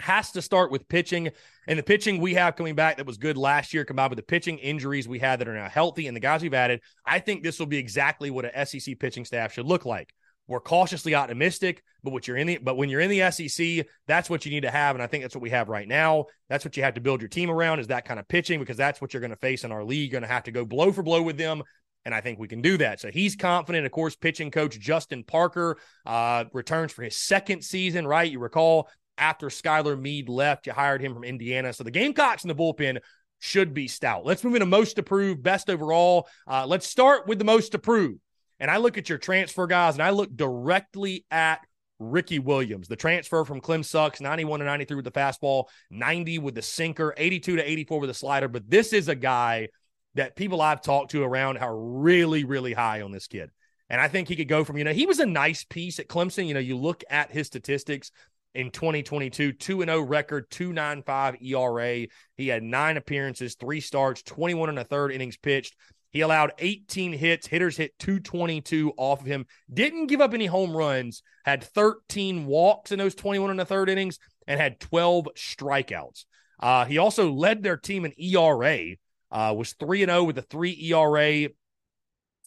has 0.00 0.32
to 0.32 0.42
start 0.42 0.70
with 0.70 0.88
pitching. 0.88 1.30
And 1.66 1.78
the 1.78 1.82
pitching 1.82 2.20
we 2.20 2.34
have 2.34 2.56
coming 2.56 2.74
back 2.74 2.96
that 2.96 3.06
was 3.06 3.16
good 3.16 3.36
last 3.36 3.72
year, 3.72 3.84
combined 3.84 4.10
with 4.10 4.18
the 4.18 4.24
pitching 4.24 4.58
injuries 4.58 5.08
we 5.08 5.18
had 5.18 5.38
that 5.38 5.48
are 5.48 5.54
now 5.54 5.68
healthy 5.68 6.06
and 6.06 6.16
the 6.16 6.20
guys 6.20 6.42
we've 6.42 6.54
added, 6.54 6.80
I 7.06 7.20
think 7.20 7.42
this 7.42 7.58
will 7.58 7.66
be 7.66 7.78
exactly 7.78 8.30
what 8.30 8.44
an 8.44 8.66
SEC 8.66 8.98
pitching 8.98 9.24
staff 9.24 9.52
should 9.52 9.66
look 9.66 9.84
like. 9.84 10.12
We're 10.46 10.60
cautiously 10.60 11.14
optimistic, 11.14 11.82
but 12.02 12.12
what 12.12 12.28
you're 12.28 12.36
in 12.36 12.46
the 12.46 12.58
but 12.58 12.76
when 12.76 12.90
you're 12.90 13.00
in 13.00 13.08
the 13.08 13.30
SEC, 13.30 13.86
that's 14.06 14.28
what 14.28 14.44
you 14.44 14.50
need 14.50 14.64
to 14.64 14.70
have, 14.70 14.94
and 14.94 15.02
I 15.02 15.06
think 15.06 15.24
that's 15.24 15.34
what 15.34 15.40
we 15.40 15.48
have 15.50 15.70
right 15.70 15.88
now. 15.88 16.26
That's 16.50 16.66
what 16.66 16.76
you 16.76 16.82
have 16.82 16.94
to 16.94 17.00
build 17.00 17.22
your 17.22 17.30
team 17.30 17.50
around 17.50 17.80
is 17.80 17.86
that 17.86 18.04
kind 18.04 18.20
of 18.20 18.28
pitching 18.28 18.60
because 18.60 18.76
that's 18.76 19.00
what 19.00 19.14
you're 19.14 19.22
going 19.22 19.30
to 19.30 19.36
face 19.36 19.64
in 19.64 19.72
our 19.72 19.82
league. 19.82 20.12
You're 20.12 20.20
going 20.20 20.28
to 20.28 20.34
have 20.34 20.42
to 20.44 20.50
go 20.50 20.66
blow 20.66 20.92
for 20.92 21.02
blow 21.02 21.22
with 21.22 21.38
them 21.38 21.62
and 22.04 22.14
I 22.14 22.20
think 22.20 22.38
we 22.38 22.48
can 22.48 22.60
do 22.60 22.76
that. 22.78 23.00
So 23.00 23.10
he's 23.10 23.36
confident. 23.36 23.86
Of 23.86 23.92
course, 23.92 24.14
pitching 24.14 24.50
coach 24.50 24.78
Justin 24.78 25.24
Parker 25.24 25.78
uh, 26.04 26.44
returns 26.52 26.92
for 26.92 27.02
his 27.02 27.16
second 27.16 27.62
season, 27.62 28.06
right? 28.06 28.30
You 28.30 28.38
recall 28.38 28.88
after 29.18 29.48
Skylar 29.48 30.00
Meade 30.00 30.28
left, 30.28 30.66
you 30.66 30.72
hired 30.72 31.00
him 31.00 31.14
from 31.14 31.24
Indiana. 31.24 31.72
So 31.72 31.84
the 31.84 31.90
Gamecocks 31.90 32.44
in 32.44 32.48
the 32.48 32.54
bullpen 32.54 33.00
should 33.38 33.74
be 33.74 33.88
stout. 33.88 34.24
Let's 34.24 34.42
move 34.44 34.54
into 34.54 34.66
most 34.66 34.98
approved, 34.98 35.42
best 35.42 35.68
overall. 35.68 36.28
Uh, 36.46 36.66
let's 36.66 36.86
start 36.86 37.26
with 37.26 37.38
the 37.38 37.44
most 37.44 37.74
approved. 37.74 38.20
And 38.58 38.70
I 38.70 38.78
look 38.78 38.96
at 38.96 39.08
your 39.08 39.18
transfer 39.18 39.66
guys 39.66 39.94
and 39.94 40.02
I 40.02 40.10
look 40.10 40.34
directly 40.34 41.26
at 41.30 41.60
Ricky 41.98 42.38
Williams, 42.38 42.88
the 42.88 42.96
transfer 42.96 43.44
from 43.44 43.60
Clem 43.60 43.82
Sucks, 43.82 44.20
91 44.20 44.60
to 44.60 44.66
93 44.66 44.96
with 44.96 45.04
the 45.04 45.10
fastball, 45.10 45.64
90 45.90 46.38
with 46.38 46.54
the 46.54 46.62
sinker, 46.62 47.14
82 47.16 47.56
to 47.56 47.70
84 47.70 48.00
with 48.00 48.10
the 48.10 48.14
slider. 48.14 48.48
But 48.48 48.68
this 48.68 48.92
is 48.92 49.08
a 49.08 49.14
guy 49.14 49.68
that 50.14 50.36
people 50.36 50.62
I've 50.62 50.82
talked 50.82 51.10
to 51.12 51.22
around 51.22 51.58
are 51.58 51.76
really, 51.76 52.44
really 52.44 52.72
high 52.72 53.02
on 53.02 53.10
this 53.10 53.26
kid. 53.26 53.50
And 53.90 54.00
I 54.00 54.08
think 54.08 54.28
he 54.28 54.36
could 54.36 54.48
go 54.48 54.64
from, 54.64 54.78
you 54.78 54.84
know, 54.84 54.92
he 54.92 55.06
was 55.06 55.18
a 55.18 55.26
nice 55.26 55.64
piece 55.64 55.98
at 55.98 56.08
Clemson. 56.08 56.46
You 56.46 56.54
know, 56.54 56.60
you 56.60 56.76
look 56.76 57.04
at 57.10 57.30
his 57.30 57.46
statistics 57.46 58.10
in 58.54 58.70
2022, 58.70 59.52
2 59.52 59.84
0 59.84 60.00
record, 60.02 60.50
295 60.50 61.36
ERA. 61.42 62.06
He 62.36 62.48
had 62.48 62.62
nine 62.62 62.96
appearances, 62.96 63.54
three 63.54 63.80
starts, 63.80 64.22
21 64.22 64.68
and 64.68 64.78
a 64.78 64.84
third 64.84 65.12
innings 65.12 65.36
pitched. 65.36 65.74
He 66.10 66.20
allowed 66.20 66.52
18 66.58 67.12
hits. 67.12 67.48
Hitters 67.48 67.76
hit 67.76 67.98
222 67.98 68.92
off 68.96 69.20
of 69.20 69.26
him. 69.26 69.46
Didn't 69.72 70.06
give 70.06 70.20
up 70.20 70.32
any 70.32 70.46
home 70.46 70.76
runs. 70.76 71.22
Had 71.44 71.64
13 71.64 72.46
walks 72.46 72.92
in 72.92 72.98
those 72.98 73.16
21 73.16 73.50
and 73.50 73.60
a 73.60 73.64
third 73.64 73.88
innings 73.88 74.20
and 74.46 74.60
had 74.60 74.78
12 74.78 75.28
strikeouts. 75.36 76.24
Uh, 76.60 76.84
he 76.84 76.98
also 76.98 77.32
led 77.32 77.62
their 77.62 77.76
team 77.76 78.04
in 78.04 78.12
ERA 78.16 78.94
uh, 79.34 79.52
was 79.52 79.72
3 79.74 80.06
0 80.06 80.24
with 80.24 80.38
a 80.38 80.42
3 80.42 80.92
ERA. 80.92 81.48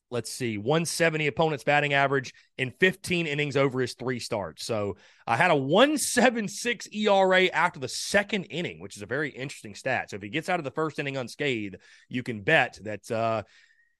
Let's 0.09 0.31
see, 0.31 0.57
170 0.57 1.27
opponent's 1.27 1.65
batting 1.65 1.93
average 1.93 2.33
in 2.57 2.71
15 2.71 3.27
innings 3.27 3.57
over 3.57 3.81
his 3.81 3.93
three 3.93 4.19
starts. 4.19 4.65
So 4.65 4.95
I 5.25 5.35
had 5.35 5.51
a 5.51 5.55
176 5.55 6.87
ERA 6.93 7.45
after 7.47 7.79
the 7.79 7.89
second 7.89 8.45
inning, 8.45 8.79
which 8.79 8.95
is 8.95 9.01
a 9.01 9.05
very 9.05 9.29
interesting 9.29 9.75
stat. 9.75 10.09
So 10.09 10.15
if 10.15 10.21
he 10.21 10.29
gets 10.29 10.47
out 10.47 10.59
of 10.59 10.63
the 10.63 10.71
first 10.71 10.97
inning 10.97 11.17
unscathed, 11.17 11.75
you 12.07 12.23
can 12.23 12.41
bet 12.41 12.79
that 12.83 13.11
uh, 13.11 13.43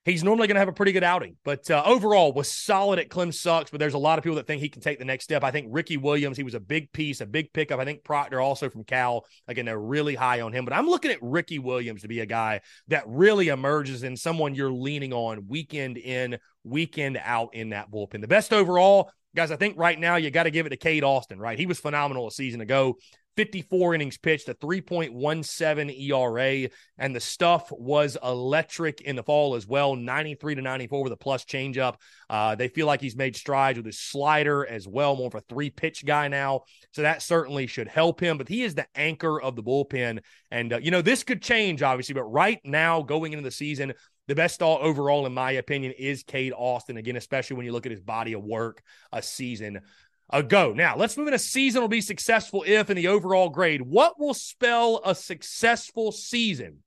he's 0.08 0.24
normally 0.24 0.48
going 0.48 0.56
to 0.56 0.60
have 0.60 0.68
a 0.68 0.74
pretty 0.74 0.92
good 0.92 1.04
outing. 1.04 1.36
But 1.44 1.70
uh, 1.70 1.84
overall, 1.86 2.34
was 2.34 2.52
solid 2.52 3.00
at 3.00 3.10
Clem 3.10 3.32
Sucks. 3.32 3.70
But 3.70 3.80
there's 3.80 3.94
a 3.94 4.00
lot 4.00 4.18
of 4.18 4.24
people 4.24 4.38
that 4.38 4.48
think 4.48 4.62
he 4.62 4.70
can 4.70 4.82
take 4.82 5.00
the 5.00 5.06
next 5.06 5.26
step. 5.26 5.44
I 5.44 5.52
think 5.52 5.68
Ricky 5.70 5.98
Williams, 5.98 6.38
he 6.38 6.44
was 6.44 6.54
a 6.54 6.60
big 6.60 6.92
piece, 6.92 7.22
a 7.22 7.26
big 7.26 7.52
pickup. 7.54 7.80
I 7.80 7.86
think 7.86 8.04
Proctor 8.04 8.40
also 8.42 8.70
from 8.70 8.84
Cal. 8.84 9.26
Again, 9.48 9.66
they're 9.66 9.80
really 9.80 10.16
high 10.16 10.42
on 10.42 10.54
him. 10.54 10.66
But 10.66 10.74
I'm 10.74 10.88
looking 10.88 11.12
at 11.12 11.20
Ricky 11.22 11.60
Williams 11.60 12.02
to 12.02 12.08
be 12.08 12.22
a 12.22 12.26
guy 12.26 12.62
that 12.88 13.04
really 13.08 13.50
emerges 13.50 14.04
in 14.04 14.16
someone 14.16 14.56
you're 14.56 14.72
leaning 14.72 15.14
on 15.14 15.48
weekend 15.48 15.98
in, 15.98 16.38
weekend 16.64 17.20
out 17.24 17.54
in 17.54 17.70
that 17.70 17.92
bullpen. 17.92 18.22
The 18.22 18.28
best 18.28 18.54
overall. 18.54 19.12
Guys, 19.36 19.52
I 19.52 19.56
think 19.56 19.78
right 19.78 20.00
now 20.00 20.16
you 20.16 20.32
got 20.32 20.44
to 20.44 20.52
give 20.52 20.66
it 20.66 20.70
to 20.70 20.78
Cade 20.78 21.04
Austin, 21.04 21.38
right? 21.38 21.60
He 21.60 21.68
was 21.68 21.80
phenomenal 21.80 22.28
a 22.28 22.32
season 22.32 22.62
ago. 22.62 22.98
54 23.38 23.94
innings 23.94 24.18
pitched, 24.18 24.50
a 24.50 24.56
3.17 24.56 26.10
ERA, 26.10 26.70
and 26.98 27.16
the 27.16 27.20
stuff 27.20 27.72
was 27.72 28.18
electric 28.24 29.02
in 29.02 29.16
the 29.16 29.24
fall 29.24 29.56
as 29.56 29.68
well. 29.68 29.96
93 29.96 30.56
to 30.56 30.62
94 30.62 31.04
with 31.04 31.14
a 31.14 31.18
plus 31.18 31.46
changeup. 31.46 31.96
Uh, 32.30 32.56
they 32.56 32.68
feel 32.68 32.88
like 32.88 33.00
he's 33.00 33.16
made 33.16 33.36
strides 33.36 33.78
with 33.78 33.86
his 33.86 34.00
slider 34.00 34.66
as 34.66 34.88
well, 34.88 35.16
more 35.16 35.28
of 35.28 35.36
a 35.36 35.42
three 35.42 35.70
pitch 35.70 36.04
guy 36.06 36.28
now. 36.28 36.64
So 36.92 37.04
that 37.04 37.22
certainly 37.22 37.68
should 37.68 37.88
help 37.88 38.20
him. 38.20 38.38
But 38.38 38.50
he 38.50 38.64
is 38.64 38.76
the 38.76 38.88
anchor 38.96 39.40
of 39.40 39.56
the 39.56 39.64
bullpen. 39.64 40.20
And, 40.50 40.74
uh, 40.74 40.80
you 40.80 40.90
know, 40.90 41.04
this 41.04 41.24
could 41.24 41.42
change, 41.42 41.84
obviously, 41.84 42.16
but 42.16 42.24
right 42.24 42.60
now, 42.66 43.04
going 43.04 43.34
into 43.34 43.44
the 43.44 43.52
season, 43.52 43.94
the 44.28 44.36
best 44.36 44.62
all 44.62 44.80
overall, 44.82 45.26
in 45.26 45.34
my 45.34 45.52
opinion, 45.52 45.94
is 45.98 46.24
Cade 46.24 46.54
Austin. 46.56 46.98
Again, 46.98 47.16
especially 47.16 47.56
when 47.56 47.66
you 47.66 47.72
look 47.72 47.86
at 47.86 47.92
his 47.92 48.02
body 48.02 48.34
of 48.34 48.44
work 48.44 48.84
a 49.14 49.22
season 49.22 49.80
ago. 50.30 50.74
Now, 50.76 50.96
let's 50.98 51.18
move 51.18 51.28
into 51.28 51.40
season 51.40 51.82
will 51.82 51.88
be 51.88 52.02
successful 52.02 52.64
if 52.66 52.90
in 52.90 52.96
the 52.96 53.08
overall 53.08 53.50
grade. 53.50 53.82
What 53.82 54.20
will 54.20 54.34
spell 54.34 55.02
a 55.06 55.16
successful 55.16 56.12
season 56.12 56.80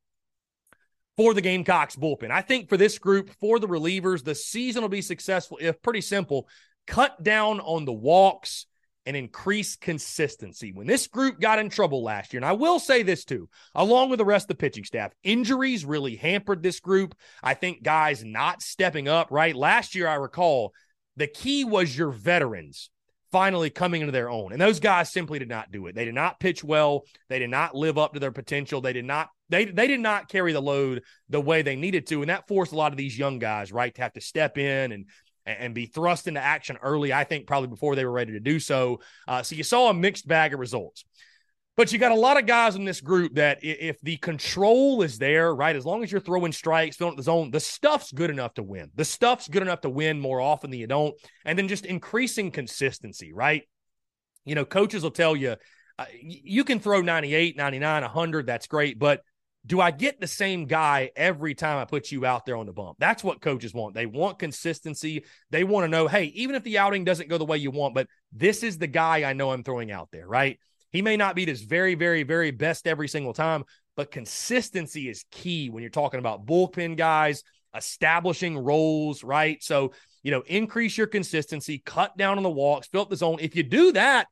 for 1.16 1.34
the 1.34 1.40
Gamecocks 1.40 1.96
bullpen? 1.96 2.30
I 2.30 2.42
think 2.42 2.68
for 2.68 2.76
this 2.76 2.98
group, 2.98 3.30
for 3.40 3.58
the 3.58 3.68
relievers, 3.68 4.24
the 4.24 4.34
season 4.34 4.82
will 4.82 4.88
be 4.88 5.02
successful 5.02 5.58
if 5.60 5.80
pretty 5.82 6.02
simple. 6.02 6.48
Cut 6.86 7.22
down 7.22 7.60
on 7.60 7.84
the 7.84 7.92
walks 7.92 8.66
and 9.06 9.16
increase 9.16 9.76
consistency. 9.76 10.72
When 10.72 10.86
this 10.86 11.06
group 11.06 11.40
got 11.40 11.58
in 11.58 11.70
trouble 11.70 12.02
last 12.02 12.32
year, 12.32 12.38
and 12.38 12.44
I 12.44 12.52
will 12.52 12.78
say 12.78 13.02
this 13.02 13.24
too, 13.24 13.48
along 13.74 14.10
with 14.10 14.18
the 14.18 14.24
rest 14.24 14.44
of 14.44 14.48
the 14.48 14.54
pitching 14.56 14.84
staff, 14.84 15.12
injuries 15.22 15.84
really 15.84 16.16
hampered 16.16 16.62
this 16.62 16.80
group. 16.80 17.14
I 17.42 17.54
think 17.54 17.82
guys 17.82 18.22
not 18.22 18.60
stepping 18.60 19.08
up, 19.08 19.28
right? 19.30 19.56
Last 19.56 19.94
year, 19.94 20.06
I 20.06 20.14
recall 20.16 20.74
the 21.16 21.26
key 21.26 21.64
was 21.64 21.96
your 21.96 22.10
veterans 22.10 22.90
finally 23.32 23.70
coming 23.70 24.00
into 24.00 24.12
their 24.12 24.30
own. 24.30 24.52
And 24.52 24.60
those 24.60 24.80
guys 24.80 25.12
simply 25.12 25.38
did 25.38 25.48
not 25.48 25.70
do 25.70 25.86
it. 25.86 25.94
They 25.94 26.04
did 26.04 26.14
not 26.14 26.40
pitch 26.40 26.64
well. 26.64 27.04
They 27.28 27.38
did 27.38 27.50
not 27.50 27.74
live 27.74 27.98
up 27.98 28.14
to 28.14 28.20
their 28.20 28.32
potential. 28.32 28.80
They 28.80 28.92
did 28.92 29.04
not 29.04 29.28
They 29.48 29.64
they 29.64 29.86
did 29.86 30.00
not 30.00 30.28
carry 30.28 30.52
the 30.52 30.60
load 30.60 31.02
the 31.28 31.40
way 31.40 31.62
they 31.62 31.76
needed 31.76 32.06
to, 32.08 32.22
and 32.22 32.30
that 32.30 32.48
forced 32.48 32.72
a 32.72 32.76
lot 32.76 32.92
of 32.92 32.98
these 32.98 33.18
young 33.18 33.38
guys, 33.38 33.72
right, 33.72 33.94
to 33.94 34.02
have 34.02 34.12
to 34.14 34.20
step 34.20 34.58
in 34.58 34.92
and 34.92 35.06
and 35.46 35.74
be 35.74 35.86
thrust 35.86 36.28
into 36.28 36.40
action 36.40 36.76
early. 36.82 37.12
I 37.12 37.24
think 37.24 37.46
probably 37.46 37.68
before 37.68 37.96
they 37.96 38.04
were 38.04 38.12
ready 38.12 38.32
to 38.32 38.40
do 38.40 38.60
so. 38.60 39.00
Uh, 39.26 39.42
so 39.42 39.56
you 39.56 39.64
saw 39.64 39.90
a 39.90 39.94
mixed 39.94 40.28
bag 40.28 40.54
of 40.54 40.60
results. 40.60 41.04
But 41.76 41.92
you 41.92 41.98
got 41.98 42.12
a 42.12 42.16
lot 42.16 42.38
of 42.38 42.46
guys 42.46 42.76
in 42.76 42.84
this 42.84 43.00
group 43.00 43.36
that 43.36 43.58
if 43.62 44.00
the 44.00 44.16
control 44.18 45.02
is 45.02 45.18
there, 45.18 45.54
right, 45.54 45.74
as 45.74 45.86
long 45.86 46.02
as 46.02 46.12
you're 46.12 46.20
throwing 46.20 46.52
strikes, 46.52 46.96
filling 46.96 47.16
the 47.16 47.22
zone, 47.22 47.50
the 47.50 47.60
stuff's 47.60 48.12
good 48.12 48.28
enough 48.28 48.54
to 48.54 48.62
win. 48.62 48.90
The 48.96 49.04
stuff's 49.04 49.48
good 49.48 49.62
enough 49.62 49.80
to 49.82 49.88
win 49.88 50.20
more 50.20 50.40
often 50.40 50.70
than 50.70 50.80
you 50.80 50.86
don't. 50.86 51.14
And 51.44 51.58
then 51.58 51.68
just 51.68 51.86
increasing 51.86 52.50
consistency, 52.50 53.32
right? 53.32 53.62
You 54.44 54.56
know, 54.56 54.64
coaches 54.64 55.02
will 55.02 55.10
tell 55.10 55.34
you, 55.34 55.56
uh, 55.98 56.04
you 56.20 56.64
can 56.64 56.80
throw 56.80 57.02
98, 57.02 57.56
99, 57.56 58.02
100. 58.02 58.46
That's 58.46 58.66
great. 58.66 58.98
But 58.98 59.22
do 59.66 59.80
I 59.80 59.90
get 59.90 60.20
the 60.20 60.26
same 60.26 60.66
guy 60.66 61.10
every 61.14 61.54
time 61.54 61.78
I 61.78 61.84
put 61.84 62.10
you 62.10 62.24
out 62.24 62.46
there 62.46 62.56
on 62.56 62.66
the 62.66 62.72
bump? 62.72 62.96
That's 62.98 63.22
what 63.22 63.42
coaches 63.42 63.74
want. 63.74 63.94
They 63.94 64.06
want 64.06 64.38
consistency. 64.38 65.24
They 65.50 65.64
want 65.64 65.84
to 65.84 65.88
know, 65.88 66.08
hey, 66.08 66.24
even 66.34 66.56
if 66.56 66.62
the 66.62 66.78
outing 66.78 67.04
doesn't 67.04 67.28
go 67.28 67.38
the 67.38 67.44
way 67.44 67.58
you 67.58 67.70
want, 67.70 67.94
but 67.94 68.06
this 68.32 68.62
is 68.62 68.78
the 68.78 68.86
guy 68.86 69.28
I 69.28 69.34
know 69.34 69.50
I'm 69.50 69.62
throwing 69.62 69.90
out 69.90 70.08
there, 70.10 70.26
right? 70.26 70.58
He 70.92 71.02
may 71.02 71.16
not 71.16 71.36
be 71.36 71.46
his 71.46 71.62
very, 71.62 71.94
very, 71.94 72.22
very 72.22 72.50
best 72.50 72.86
every 72.86 73.08
single 73.08 73.32
time, 73.32 73.64
but 73.96 74.10
consistency 74.10 75.08
is 75.08 75.24
key 75.30 75.70
when 75.70 75.82
you're 75.82 75.90
talking 75.90 76.20
about 76.20 76.46
bullpen 76.46 76.96
guys, 76.96 77.42
establishing 77.74 78.58
roles, 78.58 79.22
right? 79.22 79.62
So, 79.62 79.92
you 80.22 80.30
know, 80.30 80.42
increase 80.46 80.98
your 80.98 81.06
consistency, 81.06 81.82
cut 81.84 82.16
down 82.16 82.36
on 82.36 82.42
the 82.42 82.50
walks, 82.50 82.88
fill 82.88 83.02
up 83.02 83.10
the 83.10 83.16
zone. 83.16 83.38
If 83.40 83.54
you 83.56 83.62
do 83.62 83.92
that, 83.92 84.26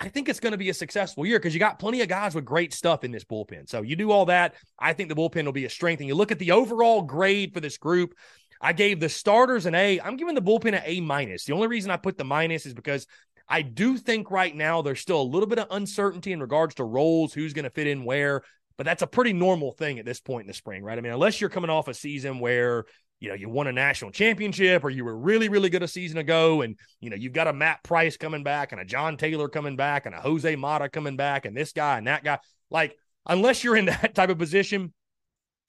I 0.00 0.08
think 0.08 0.28
it's 0.28 0.40
going 0.40 0.52
to 0.52 0.58
be 0.58 0.70
a 0.70 0.74
successful 0.74 1.24
year 1.24 1.38
because 1.38 1.54
you 1.54 1.60
got 1.60 1.78
plenty 1.78 2.00
of 2.02 2.08
guys 2.08 2.34
with 2.34 2.44
great 2.44 2.72
stuff 2.72 3.04
in 3.04 3.12
this 3.12 3.24
bullpen. 3.24 3.68
So 3.68 3.82
you 3.82 3.96
do 3.96 4.10
all 4.10 4.26
that. 4.26 4.54
I 4.78 4.92
think 4.92 5.08
the 5.08 5.14
bullpen 5.14 5.44
will 5.44 5.52
be 5.52 5.64
a 5.64 5.70
strength. 5.70 6.00
And 6.00 6.08
you 6.08 6.14
look 6.14 6.32
at 6.32 6.38
the 6.38 6.52
overall 6.52 7.02
grade 7.02 7.54
for 7.54 7.60
this 7.60 7.78
group. 7.78 8.14
I 8.60 8.72
gave 8.72 8.98
the 8.98 9.08
starters 9.08 9.66
an 9.66 9.74
A. 9.74 10.00
I'm 10.00 10.16
giving 10.16 10.34
the 10.34 10.42
bullpen 10.42 10.74
an 10.74 10.82
A 10.84 11.00
minus. 11.00 11.44
The 11.44 11.52
only 11.52 11.68
reason 11.68 11.90
I 11.90 11.96
put 11.96 12.18
the 12.18 12.24
minus 12.24 12.66
is 12.66 12.74
because 12.74 13.06
I 13.48 13.62
do 13.62 13.96
think 13.98 14.30
right 14.30 14.54
now 14.54 14.82
there's 14.82 15.00
still 15.00 15.20
a 15.20 15.22
little 15.22 15.48
bit 15.48 15.58
of 15.58 15.68
uncertainty 15.70 16.32
in 16.32 16.40
regards 16.40 16.76
to 16.76 16.84
roles, 16.84 17.32
who's 17.34 17.52
going 17.52 17.64
to 17.64 17.70
fit 17.70 17.86
in 17.86 18.04
where, 18.04 18.42
but 18.76 18.84
that's 18.84 19.02
a 19.02 19.06
pretty 19.06 19.32
normal 19.32 19.72
thing 19.72 19.98
at 19.98 20.06
this 20.06 20.20
point 20.20 20.42
in 20.42 20.48
the 20.48 20.54
spring, 20.54 20.82
right? 20.82 20.98
I 20.98 21.00
mean, 21.00 21.12
unless 21.12 21.40
you're 21.40 21.50
coming 21.50 21.70
off 21.70 21.88
a 21.88 21.94
season 21.94 22.40
where 22.40 22.84
you 23.20 23.28
know 23.28 23.34
you 23.34 23.48
won 23.48 23.66
a 23.66 23.72
national 23.72 24.10
championship 24.10 24.84
or 24.84 24.90
you 24.90 25.04
were 25.04 25.16
really 25.16 25.48
really 25.48 25.70
good 25.70 25.82
a 25.82 25.88
season 25.88 26.18
ago 26.18 26.62
and 26.62 26.76
you 27.00 27.10
know 27.10 27.16
you've 27.16 27.32
got 27.32 27.46
a 27.46 27.52
Matt 27.52 27.82
Price 27.82 28.16
coming 28.16 28.42
back 28.42 28.72
and 28.72 28.80
a 28.80 28.84
John 28.84 29.16
Taylor 29.16 29.48
coming 29.48 29.76
back 29.76 30.04
and 30.04 30.14
a 30.14 30.20
Jose 30.20 30.56
Mata 30.56 30.88
coming 30.88 31.16
back 31.16 31.46
and 31.46 31.56
this 31.56 31.72
guy 31.72 31.96
and 31.96 32.06
that 32.06 32.24
guy 32.24 32.38
like 32.70 32.96
unless 33.24 33.64
you're 33.64 33.76
in 33.76 33.84
that 33.86 34.14
type 34.14 34.30
of 34.30 34.36
position 34.36 34.92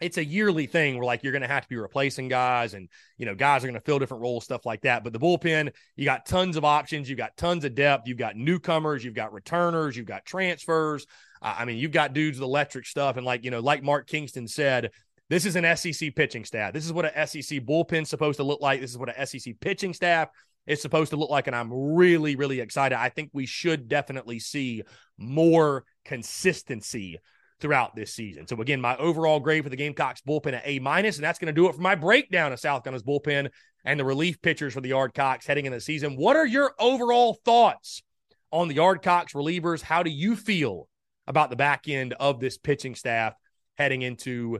it's 0.01 0.17
a 0.17 0.25
yearly 0.25 0.67
thing 0.67 0.95
where 0.95 1.05
like 1.05 1.23
you're 1.23 1.31
going 1.31 1.41
to 1.41 1.47
have 1.47 1.63
to 1.63 1.69
be 1.69 1.77
replacing 1.77 2.27
guys 2.27 2.73
and 2.73 2.89
you 3.17 3.25
know 3.25 3.35
guys 3.35 3.63
are 3.63 3.67
going 3.67 3.79
to 3.79 3.85
fill 3.85 3.99
different 3.99 4.21
roles 4.21 4.43
stuff 4.43 4.65
like 4.65 4.81
that. 4.81 5.03
But 5.03 5.13
the 5.13 5.19
bullpen 5.19 5.71
you 5.95 6.05
got 6.05 6.25
tons 6.25 6.57
of 6.57 6.65
options 6.65 7.09
you've 7.09 7.17
got 7.17 7.37
tons 7.37 7.63
of 7.63 7.75
depth 7.75 8.07
you've 8.07 8.17
got 8.17 8.35
newcomers 8.35 9.03
you've 9.03 9.13
got 9.13 9.33
returners 9.33 9.95
you've 9.95 10.05
got 10.05 10.25
transfers. 10.25 11.05
Uh, 11.41 11.55
i 11.59 11.65
mean 11.65 11.77
you've 11.77 11.91
got 11.91 12.13
dudes 12.13 12.39
with 12.39 12.45
electric 12.45 12.85
stuff. 12.85 13.17
And 13.17 13.25
like 13.25 13.43
you 13.43 13.51
know 13.51 13.61
like 13.61 13.83
mark 13.83 14.07
kingston 14.07 14.47
said 14.47 14.91
this 15.29 15.45
is 15.45 15.55
an 15.55 15.63
sec 15.77 16.15
pitching 16.15 16.45
staff. 16.45 16.73
This 16.73 16.85
is 16.85 16.93
what 16.93 17.05
an 17.05 17.27
sec 17.27 17.59
bullpen's 17.65 18.09
supposed 18.09 18.37
to 18.37 18.43
look 18.43 18.61
like. 18.61 18.81
This 18.81 18.91
is 18.91 18.97
what 18.97 19.15
an 19.17 19.25
sec 19.25 19.53
pitching 19.61 19.93
staff 19.93 20.29
is 20.67 20.81
supposed 20.81 21.11
to 21.11 21.15
look 21.15 21.29
like. 21.29 21.47
And 21.47 21.55
i'm 21.55 21.71
really 21.71 22.35
really 22.35 22.59
excited. 22.59 22.97
I 22.97 23.09
think 23.09 23.29
we 23.31 23.45
should 23.45 23.87
definitely 23.87 24.39
see 24.39 24.83
more 25.17 25.85
consistency 26.03 27.19
throughout 27.59 27.95
this 27.95 28.13
season. 28.13 28.47
So 28.47 28.59
again, 28.61 28.81
my 28.81 28.97
overall 28.97 29.39
grade 29.39 29.63
for 29.63 29.69
the 29.69 29.75
Gamecocks 29.75 30.21
bullpen 30.21 30.53
at 30.53 30.63
A 30.65 30.79
minus, 30.79 31.17
and 31.17 31.23
that's 31.23 31.39
going 31.39 31.47
to 31.47 31.53
do 31.53 31.67
it 31.67 31.75
for 31.75 31.81
my 31.81 31.95
breakdown 31.95 32.51
of 32.51 32.59
South 32.59 32.83
Carolina's 32.83 33.03
bullpen 33.03 33.49
and 33.85 33.99
the 33.99 34.05
relief 34.05 34.41
pitchers 34.41 34.73
for 34.73 34.81
the 34.81 34.91
Yardcocks 34.91 35.45
heading 35.45 35.65
into 35.65 35.77
the 35.77 35.81
season. 35.81 36.17
What 36.17 36.35
are 36.35 36.45
your 36.45 36.73
overall 36.79 37.39
thoughts 37.45 38.03
on 38.51 38.67
the 38.67 38.75
Yardcocks 38.75 39.33
relievers? 39.33 39.81
How 39.81 40.03
do 40.03 40.09
you 40.09 40.35
feel 40.35 40.87
about 41.27 41.49
the 41.49 41.55
back 41.55 41.87
end 41.87 42.13
of 42.13 42.39
this 42.39 42.57
pitching 42.57 42.95
staff 42.95 43.33
heading 43.77 44.01
into 44.01 44.59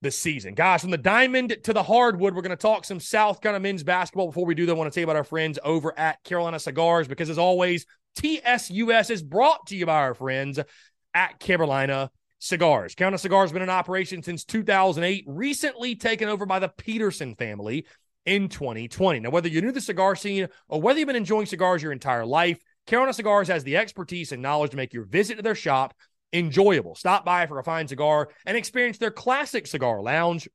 the 0.00 0.10
season? 0.10 0.54
Guys, 0.54 0.80
from 0.80 0.90
the 0.90 0.98
diamond 0.98 1.56
to 1.64 1.72
the 1.72 1.82
hardwood, 1.82 2.34
we're 2.34 2.42
going 2.42 2.50
to 2.50 2.56
talk 2.56 2.84
some 2.84 3.00
South 3.00 3.40
Carolina 3.40 3.62
men's 3.62 3.82
basketball. 3.82 4.28
Before 4.28 4.46
we 4.46 4.54
do 4.54 4.64
that, 4.66 4.72
I 4.72 4.76
want 4.76 4.90
to 4.90 4.94
tell 4.94 5.02
you 5.02 5.06
about 5.06 5.16
our 5.16 5.24
friends 5.24 5.58
over 5.62 5.96
at 5.98 6.22
Carolina 6.24 6.58
Cigars 6.58 7.08
because, 7.08 7.28
as 7.28 7.38
always, 7.38 7.84
TSUS 8.18 9.10
is 9.10 9.22
brought 9.22 9.66
to 9.66 9.76
you 9.76 9.86
by 9.86 9.98
our 9.98 10.14
friends 10.14 10.58
at 11.14 11.38
Carolina 11.38 12.10
Cigars. 12.42 12.96
Carolina 12.96 13.18
Cigars 13.18 13.50
has 13.50 13.52
been 13.52 13.62
in 13.62 13.70
operation 13.70 14.20
since 14.20 14.44
2008, 14.44 15.22
recently 15.28 15.94
taken 15.94 16.28
over 16.28 16.44
by 16.44 16.58
the 16.58 16.70
Peterson 16.70 17.36
family 17.36 17.86
in 18.26 18.48
2020. 18.48 19.20
Now, 19.20 19.30
whether 19.30 19.46
you're 19.46 19.62
new 19.62 19.68
to 19.68 19.74
the 19.74 19.80
cigar 19.80 20.16
scene 20.16 20.48
or 20.68 20.82
whether 20.82 20.98
you've 20.98 21.06
been 21.06 21.14
enjoying 21.14 21.46
cigars 21.46 21.84
your 21.84 21.92
entire 21.92 22.26
life, 22.26 22.58
Carolina 22.88 23.12
Cigars 23.12 23.46
has 23.46 23.62
the 23.62 23.76
expertise 23.76 24.32
and 24.32 24.42
knowledge 24.42 24.72
to 24.72 24.76
make 24.76 24.92
your 24.92 25.04
visit 25.04 25.36
to 25.36 25.42
their 25.42 25.54
shop 25.54 25.94
enjoyable. 26.32 26.96
Stop 26.96 27.24
by 27.24 27.46
for 27.46 27.60
a 27.60 27.64
fine 27.64 27.86
cigar 27.86 28.30
and 28.44 28.56
experience 28.56 28.98
their 28.98 29.12
classic 29.12 29.68
cigar 29.68 30.02
lounge 30.02 30.48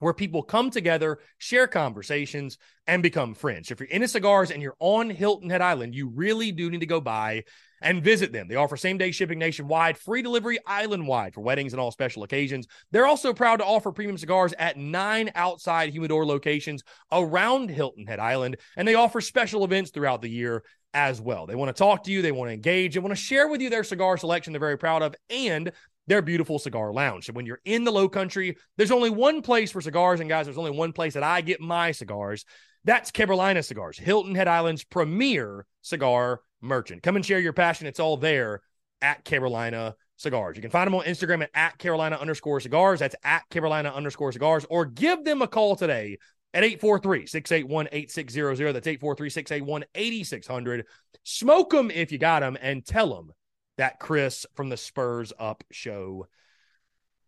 where 0.00 0.12
people 0.12 0.42
come 0.42 0.68
together, 0.68 1.20
share 1.38 1.66
conversations, 1.66 2.58
and 2.86 3.02
become 3.02 3.32
friends. 3.32 3.70
If 3.70 3.80
you're 3.80 3.88
into 3.88 4.08
cigars 4.08 4.50
and 4.50 4.60
you're 4.60 4.76
on 4.78 5.08
Hilton 5.08 5.48
Head 5.48 5.62
Island, 5.62 5.94
you 5.94 6.10
really 6.10 6.52
do 6.52 6.70
need 6.70 6.80
to 6.80 6.86
go 6.86 7.00
by 7.00 7.44
and 7.84 8.02
visit 8.02 8.32
them. 8.32 8.48
They 8.48 8.56
offer 8.56 8.76
same 8.76 8.98
day 8.98 9.12
shipping 9.12 9.38
nationwide, 9.38 9.98
free 9.98 10.22
delivery 10.22 10.58
island 10.66 11.06
wide 11.06 11.34
for 11.34 11.42
weddings 11.42 11.72
and 11.72 11.80
all 11.80 11.92
special 11.92 12.24
occasions. 12.24 12.66
They're 12.90 13.06
also 13.06 13.32
proud 13.32 13.58
to 13.58 13.64
offer 13.64 13.92
premium 13.92 14.18
cigars 14.18 14.54
at 14.58 14.78
nine 14.78 15.30
outside 15.34 15.90
humidor 15.90 16.26
locations 16.26 16.82
around 17.12 17.70
Hilton 17.70 18.06
Head 18.06 18.18
Island, 18.18 18.56
and 18.76 18.88
they 18.88 18.94
offer 18.94 19.20
special 19.20 19.64
events 19.64 19.90
throughout 19.90 20.22
the 20.22 20.30
year 20.30 20.64
as 20.94 21.20
well. 21.20 21.46
They 21.46 21.54
want 21.54 21.68
to 21.68 21.78
talk 21.78 22.04
to 22.04 22.10
you, 22.10 22.22
they 22.22 22.32
want 22.32 22.48
to 22.48 22.54
engage, 22.54 22.94
they 22.94 23.00
want 23.00 23.12
to 23.12 23.16
share 23.16 23.48
with 23.48 23.60
you 23.60 23.68
their 23.68 23.84
cigar 23.84 24.16
selection 24.16 24.52
they're 24.52 24.60
very 24.60 24.78
proud 24.78 25.02
of, 25.02 25.14
and 25.28 25.70
their 26.06 26.22
beautiful 26.22 26.58
cigar 26.58 26.92
lounge. 26.92 27.26
So 27.26 27.32
when 27.32 27.46
you're 27.46 27.60
in 27.64 27.84
the 27.84 27.92
low 27.92 28.08
country, 28.08 28.56
there's 28.76 28.90
only 28.90 29.10
one 29.10 29.42
place 29.42 29.70
for 29.70 29.80
cigars. 29.80 30.20
And 30.20 30.28
guys, 30.28 30.46
there's 30.46 30.58
only 30.58 30.70
one 30.70 30.92
place 30.92 31.14
that 31.14 31.22
I 31.22 31.40
get 31.40 31.60
my 31.60 31.92
cigars. 31.92 32.44
That's 32.84 33.10
Carolina 33.10 33.62
Cigars, 33.62 33.98
Hilton 33.98 34.34
Head 34.34 34.48
Island's 34.48 34.84
premier 34.84 35.66
cigar 35.80 36.40
merchant. 36.64 37.02
Come 37.02 37.16
and 37.16 37.24
share 37.24 37.38
your 37.38 37.52
passion. 37.52 37.86
It's 37.86 38.00
all 38.00 38.16
there 38.16 38.62
at 39.02 39.24
Carolina 39.24 39.94
Cigars. 40.16 40.56
You 40.56 40.62
can 40.62 40.70
find 40.70 40.86
them 40.86 40.94
on 40.94 41.04
Instagram 41.04 41.42
at, 41.42 41.50
at 41.54 41.78
Carolina 41.78 42.16
underscore 42.16 42.60
cigars. 42.60 43.00
That's 43.00 43.16
at 43.22 43.48
Carolina 43.50 43.90
underscore 43.90 44.32
cigars. 44.32 44.64
Or 44.70 44.84
give 44.84 45.24
them 45.24 45.42
a 45.42 45.48
call 45.48 45.76
today 45.76 46.18
at 46.52 46.64
843 46.64 47.26
681 47.26 47.88
8600. 47.92 48.72
That's 48.72 48.86
843 48.86 49.30
681 49.30 49.84
8600. 49.94 50.86
Smoke 51.24 51.70
them 51.70 51.90
if 51.90 52.12
you 52.12 52.18
got 52.18 52.40
them 52.40 52.56
and 52.60 52.84
tell 52.84 53.14
them 53.14 53.32
that 53.76 53.98
Chris 53.98 54.46
from 54.54 54.68
the 54.68 54.76
Spurs 54.76 55.32
Up 55.38 55.64
show 55.70 56.26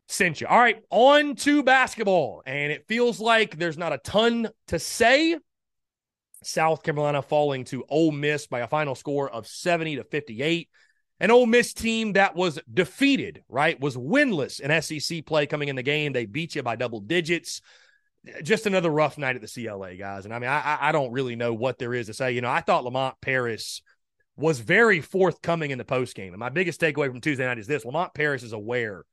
sent 0.08 0.40
you. 0.40 0.46
All 0.46 0.58
right, 0.58 0.82
on 0.90 1.34
to 1.36 1.62
basketball. 1.62 2.42
And 2.46 2.72
it 2.72 2.86
feels 2.86 3.20
like 3.20 3.58
there's 3.58 3.78
not 3.78 3.92
a 3.92 3.98
ton 3.98 4.48
to 4.68 4.78
say. 4.78 5.36
South 6.46 6.82
Carolina 6.82 7.22
falling 7.22 7.64
to 7.64 7.84
Ole 7.88 8.12
Miss 8.12 8.46
by 8.46 8.60
a 8.60 8.68
final 8.68 8.94
score 8.94 9.28
of 9.28 9.46
70 9.46 9.96
to 9.96 10.04
58. 10.04 10.68
An 11.18 11.30
Ole 11.30 11.46
Miss 11.46 11.72
team 11.72 12.12
that 12.12 12.36
was 12.36 12.58
defeated, 12.72 13.42
right? 13.48 13.80
Was 13.80 13.96
winless 13.96 14.60
in 14.60 14.82
SEC 14.82 15.24
play 15.24 15.46
coming 15.46 15.68
in 15.68 15.76
the 15.76 15.82
game. 15.82 16.12
They 16.12 16.26
beat 16.26 16.54
you 16.54 16.62
by 16.62 16.76
double 16.76 17.00
digits. 17.00 17.62
Just 18.42 18.66
another 18.66 18.90
rough 18.90 19.16
night 19.18 19.36
at 19.36 19.42
the 19.42 19.48
CLA, 19.48 19.94
guys. 19.94 20.24
And 20.24 20.34
I 20.34 20.38
mean, 20.38 20.50
I, 20.50 20.78
I 20.80 20.92
don't 20.92 21.12
really 21.12 21.36
know 21.36 21.54
what 21.54 21.78
there 21.78 21.94
is 21.94 22.06
to 22.06 22.14
say. 22.14 22.32
You 22.32 22.40
know, 22.40 22.50
I 22.50 22.60
thought 22.60 22.84
Lamont 22.84 23.16
Paris 23.20 23.82
was 24.36 24.60
very 24.60 25.00
forthcoming 25.00 25.70
in 25.70 25.78
the 25.78 25.84
post 25.84 26.14
game. 26.14 26.32
And 26.32 26.40
my 26.40 26.50
biggest 26.50 26.80
takeaway 26.80 27.08
from 27.08 27.20
Tuesday 27.20 27.46
night 27.46 27.58
is 27.58 27.66
this 27.66 27.84
Lamont 27.84 28.12
Paris 28.14 28.42
is 28.42 28.52
aware 28.52 29.04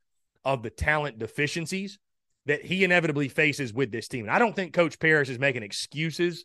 of 0.43 0.61
the 0.61 0.69
talent 0.69 1.19
deficiencies 1.19 1.99
that 2.45 2.65
he 2.65 2.83
inevitably 2.83 3.29
faces 3.29 3.73
with 3.73 3.91
this 3.91 4.07
team. 4.07 4.25
And 4.25 4.31
I 4.31 4.39
don't 4.39 4.55
think 4.55 4.73
Coach 4.73 4.99
Paris 4.99 5.29
is 5.29 5.39
making 5.39 5.63
excuses 5.63 6.43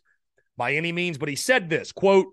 by 0.59 0.73
any 0.73 0.91
means, 0.91 1.17
but 1.17 1.29
he 1.29 1.35
said 1.35 1.69
this 1.69 1.91
quote, 1.91 2.27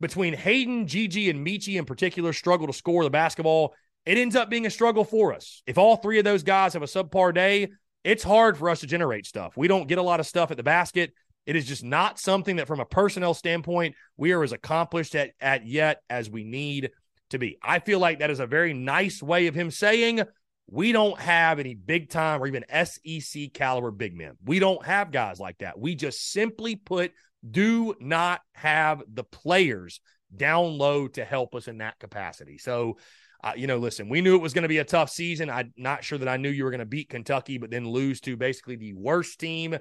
between 0.00 0.34
Hayden, 0.34 0.86
GG, 0.86 1.28
and 1.28 1.46
Meechie 1.46 1.78
in 1.78 1.84
particular 1.84 2.32
struggle 2.32 2.66
to 2.66 2.72
score 2.72 3.04
the 3.04 3.10
basketball, 3.10 3.74
it 4.06 4.18
ends 4.18 4.34
up 4.34 4.50
being 4.50 4.66
a 4.66 4.70
struggle 4.70 5.04
for 5.04 5.34
us. 5.34 5.62
If 5.66 5.78
all 5.78 5.96
three 5.96 6.18
of 6.18 6.24
those 6.24 6.42
guys 6.42 6.72
have 6.72 6.82
a 6.82 6.86
subpar 6.86 7.34
day, 7.34 7.68
it's 8.02 8.24
hard 8.24 8.56
for 8.56 8.68
us 8.68 8.80
to 8.80 8.86
generate 8.86 9.26
stuff. 9.26 9.56
We 9.56 9.68
don't 9.68 9.86
get 9.86 9.98
a 9.98 10.02
lot 10.02 10.18
of 10.18 10.26
stuff 10.26 10.50
at 10.50 10.56
the 10.56 10.62
basket. 10.62 11.12
It 11.46 11.56
is 11.56 11.66
just 11.66 11.84
not 11.84 12.18
something 12.18 12.56
that, 12.56 12.66
from 12.66 12.80
a 12.80 12.84
personnel 12.84 13.34
standpoint, 13.34 13.94
we 14.16 14.32
are 14.32 14.42
as 14.42 14.52
accomplished 14.52 15.14
at, 15.14 15.32
at 15.40 15.66
yet 15.66 16.00
as 16.08 16.30
we 16.30 16.44
need 16.44 16.90
to 17.30 17.38
be. 17.38 17.58
I 17.62 17.78
feel 17.78 17.98
like 17.98 18.20
that 18.20 18.30
is 18.30 18.40
a 18.40 18.46
very 18.46 18.74
nice 18.74 19.22
way 19.22 19.46
of 19.46 19.54
him 19.54 19.70
saying 19.70 20.22
we 20.68 20.92
don't 20.92 21.18
have 21.18 21.58
any 21.58 21.74
big 21.74 22.10
time 22.10 22.42
or 22.42 22.46
even 22.46 22.64
SEC 22.84 23.52
caliber 23.52 23.90
big 23.90 24.16
men. 24.16 24.32
We 24.44 24.58
don't 24.58 24.84
have 24.84 25.10
guys 25.10 25.38
like 25.38 25.58
that. 25.58 25.78
We 25.78 25.94
just 25.94 26.32
simply 26.32 26.76
put 26.76 27.12
do 27.48 27.94
not 28.00 28.40
have 28.54 29.02
the 29.12 29.24
players 29.24 30.00
down 30.34 30.78
low 30.78 31.08
to 31.08 31.24
help 31.24 31.54
us 31.54 31.68
in 31.68 31.78
that 31.78 31.98
capacity. 31.98 32.58
So 32.58 32.96
uh, 33.44 33.52
you 33.56 33.66
know, 33.66 33.78
listen, 33.78 34.08
we 34.08 34.20
knew 34.20 34.36
it 34.36 34.42
was 34.42 34.52
going 34.52 34.62
to 34.62 34.68
be 34.68 34.78
a 34.78 34.84
tough 34.84 35.10
season. 35.10 35.50
I'm 35.50 35.72
not 35.76 36.04
sure 36.04 36.18
that 36.18 36.28
I 36.28 36.36
knew 36.36 36.48
you 36.48 36.64
were 36.64 36.70
going 36.70 36.78
to 36.78 36.86
beat 36.86 37.08
Kentucky, 37.08 37.58
but 37.58 37.70
then 37.70 37.88
lose 37.88 38.20
to 38.20 38.36
basically 38.36 38.76
the 38.76 38.94
worst 38.94 39.40
team 39.40 39.76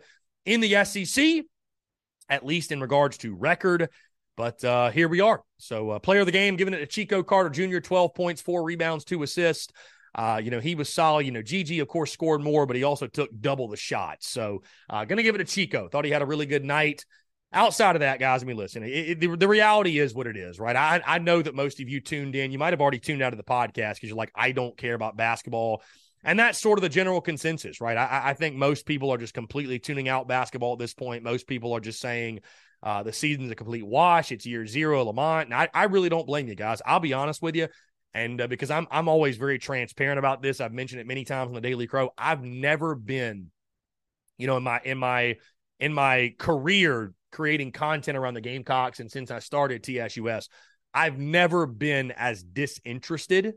in 0.45 0.61
the 0.61 0.83
SEC, 0.83 1.43
at 2.27 2.45
least 2.45 2.71
in 2.71 2.81
regards 2.81 3.19
to 3.19 3.35
record. 3.35 3.89
But 4.35 4.63
uh, 4.63 4.89
here 4.89 5.07
we 5.07 5.21
are. 5.21 5.43
So, 5.59 5.91
uh, 5.91 5.99
player 5.99 6.21
of 6.21 6.25
the 6.25 6.31
game, 6.31 6.55
giving 6.55 6.73
it 6.73 6.79
to 6.79 6.87
Chico 6.87 7.21
Carter 7.21 7.49
Jr., 7.49 7.79
12 7.79 8.15
points, 8.15 8.41
four 8.41 8.63
rebounds, 8.63 9.03
two 9.03 9.21
assists. 9.21 9.71
Uh, 10.15 10.41
you 10.43 10.49
know, 10.49 10.59
he 10.59 10.73
was 10.73 10.91
solid. 10.91 11.25
You 11.27 11.31
know, 11.31 11.43
GG, 11.43 11.79
of 11.81 11.87
course, 11.87 12.11
scored 12.11 12.41
more, 12.41 12.65
but 12.65 12.75
he 12.75 12.83
also 12.83 13.05
took 13.05 13.29
double 13.39 13.67
the 13.67 13.77
shots. 13.77 14.27
So, 14.27 14.63
uh, 14.89 15.05
going 15.05 15.17
to 15.17 15.23
give 15.23 15.35
it 15.35 15.39
to 15.39 15.45
Chico. 15.45 15.87
Thought 15.87 16.05
he 16.05 16.11
had 16.11 16.23
a 16.23 16.25
really 16.25 16.47
good 16.47 16.65
night. 16.65 17.05
Outside 17.53 17.97
of 17.97 17.99
that, 17.99 18.19
guys, 18.19 18.43
I 18.43 18.45
mean, 18.45 18.55
listen, 18.55 18.83
it, 18.83 18.87
it, 18.87 19.19
the, 19.19 19.35
the 19.35 19.47
reality 19.47 19.99
is 19.99 20.13
what 20.13 20.25
it 20.25 20.37
is, 20.37 20.57
right? 20.57 20.75
I, 20.75 21.01
I 21.05 21.19
know 21.19 21.41
that 21.41 21.53
most 21.53 21.81
of 21.81 21.89
you 21.89 21.99
tuned 21.99 22.35
in. 22.35 22.51
You 22.51 22.57
might 22.57 22.71
have 22.71 22.79
already 22.79 22.99
tuned 22.99 23.21
out 23.21 23.33
of 23.33 23.37
the 23.37 23.43
podcast 23.43 23.95
because 23.95 24.09
you're 24.09 24.15
like, 24.15 24.31
I 24.33 24.53
don't 24.53 24.77
care 24.77 24.93
about 24.93 25.17
basketball. 25.17 25.81
And 26.23 26.39
that's 26.39 26.59
sort 26.59 26.77
of 26.77 26.83
the 26.83 26.89
general 26.89 27.19
consensus, 27.19 27.81
right? 27.81 27.97
I, 27.97 28.29
I 28.29 28.33
think 28.35 28.55
most 28.55 28.85
people 28.85 29.11
are 29.11 29.17
just 29.17 29.33
completely 29.33 29.79
tuning 29.79 30.07
out 30.07 30.27
basketball 30.27 30.73
at 30.73 30.79
this 30.79 30.93
point. 30.93 31.23
Most 31.23 31.45
people 31.45 31.73
are 31.73 31.79
just 31.81 31.99
saying 31.99 32.39
uh, 32.83 33.03
the 33.03 33.11
season's 33.11 33.51
a 33.51 33.55
complete 33.55 33.85
wash. 33.85 34.31
It's 34.31 34.45
year 34.45 34.65
zero, 34.65 35.03
Lamont. 35.03 35.47
And 35.47 35.53
I, 35.53 35.67
I 35.73 35.85
really 35.85 36.09
don't 36.09 36.27
blame 36.27 36.47
you 36.47 36.55
guys. 36.55 36.81
I'll 36.85 36.99
be 36.99 37.13
honest 37.13 37.41
with 37.41 37.55
you. 37.55 37.67
And 38.13 38.41
uh, 38.41 38.47
because 38.47 38.71
I'm 38.71 38.87
I'm 38.91 39.07
always 39.07 39.37
very 39.37 39.57
transparent 39.57 40.19
about 40.19 40.41
this, 40.41 40.59
I've 40.59 40.73
mentioned 40.73 41.01
it 41.01 41.07
many 41.07 41.23
times 41.23 41.47
on 41.47 41.53
the 41.53 41.61
Daily 41.61 41.87
Crow. 41.87 42.09
I've 42.17 42.43
never 42.43 42.93
been, 42.93 43.51
you 44.37 44.47
know, 44.47 44.57
in 44.57 44.63
my 44.63 44.81
in 44.83 44.97
my 44.97 45.37
in 45.79 45.93
my 45.93 46.35
career 46.37 47.13
creating 47.31 47.71
content 47.71 48.17
around 48.17 48.33
the 48.33 48.41
Gamecocks, 48.41 48.99
and 48.99 49.09
since 49.09 49.31
I 49.31 49.39
started 49.39 49.83
TSUS, 49.83 50.47
I've 50.93 51.17
never 51.17 51.65
been 51.65 52.11
as 52.11 52.43
disinterested 52.43 53.53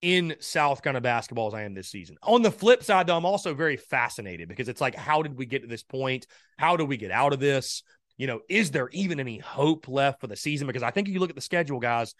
in 0.00 0.34
South 0.40 0.82
kind 0.82 0.96
of 0.96 1.02
basketball 1.02 1.46
as 1.46 1.54
I 1.54 1.62
am 1.62 1.74
this 1.74 1.88
season. 1.88 2.16
On 2.22 2.42
the 2.42 2.50
flip 2.50 2.82
side, 2.82 3.06
though, 3.06 3.16
I'm 3.16 3.24
also 3.24 3.54
very 3.54 3.76
fascinated 3.76 4.48
because 4.48 4.68
it's 4.68 4.80
like, 4.80 4.96
how 4.96 5.22
did 5.22 5.38
we 5.38 5.46
get 5.46 5.62
to 5.62 5.68
this 5.68 5.84
point? 5.84 6.26
How 6.58 6.76
do 6.76 6.84
we 6.84 6.96
get 6.96 7.12
out 7.12 7.32
of 7.32 7.40
this? 7.40 7.82
You 8.16 8.26
know, 8.26 8.40
is 8.48 8.72
there 8.72 8.88
even 8.90 9.20
any 9.20 9.38
hope 9.38 9.88
left 9.88 10.20
for 10.20 10.26
the 10.26 10.36
season? 10.36 10.66
Because 10.66 10.82
I 10.82 10.90
think 10.90 11.08
if 11.08 11.14
you 11.14 11.20
look 11.20 11.30
at 11.30 11.36
the 11.36 11.42
schedule, 11.42 11.78
guys, 11.78 12.14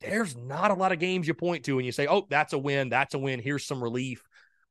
there's 0.00 0.36
not 0.36 0.70
a 0.70 0.74
lot 0.74 0.92
of 0.92 0.98
games 0.98 1.28
you 1.28 1.34
point 1.34 1.64
to 1.66 1.78
and 1.78 1.86
you 1.86 1.92
say, 1.92 2.06
oh, 2.06 2.26
that's 2.28 2.54
a 2.54 2.58
win, 2.58 2.88
that's 2.88 3.14
a 3.14 3.18
win, 3.18 3.40
here's 3.40 3.64
some 3.64 3.82
relief. 3.82 4.22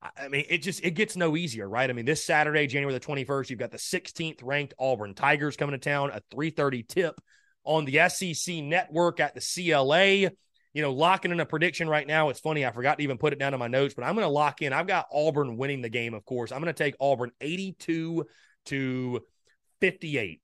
I 0.01 0.29
mean, 0.29 0.45
it 0.49 0.59
just 0.59 0.83
it 0.83 0.91
gets 0.91 1.15
no 1.15 1.37
easier, 1.37 1.69
right? 1.69 1.89
I 1.89 1.93
mean, 1.93 2.05
this 2.05 2.23
Saturday, 2.23 2.65
January 2.65 2.93
the 2.93 3.05
21st, 3.05 3.49
you've 3.49 3.59
got 3.59 3.71
the 3.71 3.77
16th 3.77 4.39
ranked 4.43 4.73
Auburn 4.79 5.13
Tigers 5.13 5.55
coming 5.55 5.73
to 5.73 5.77
town, 5.77 6.09
a 6.09 6.21
3:30 6.35 6.87
tip 6.87 7.21
on 7.63 7.85
the 7.85 8.09
SEC 8.09 8.63
network 8.63 9.19
at 9.19 9.35
the 9.35 9.41
CLA. 9.41 10.31
You 10.73 10.81
know, 10.81 10.93
locking 10.93 11.31
in 11.31 11.39
a 11.41 11.45
prediction 11.45 11.89
right 11.89 12.07
now. 12.07 12.29
It's 12.29 12.39
funny, 12.39 12.65
I 12.65 12.71
forgot 12.71 12.97
to 12.97 13.03
even 13.03 13.17
put 13.17 13.33
it 13.33 13.39
down 13.39 13.53
in 13.53 13.59
my 13.59 13.67
notes, 13.67 13.93
but 13.93 14.05
I'm 14.05 14.15
going 14.15 14.25
to 14.25 14.31
lock 14.31 14.61
in. 14.61 14.71
I've 14.71 14.87
got 14.87 15.07
Auburn 15.11 15.57
winning 15.57 15.81
the 15.81 15.89
game, 15.89 16.13
of 16.13 16.23
course. 16.23 16.51
I'm 16.51 16.61
going 16.61 16.73
to 16.73 16.83
take 16.83 16.95
Auburn 16.99 17.31
82 17.41 18.25
to 18.67 19.19
58. 19.81 20.41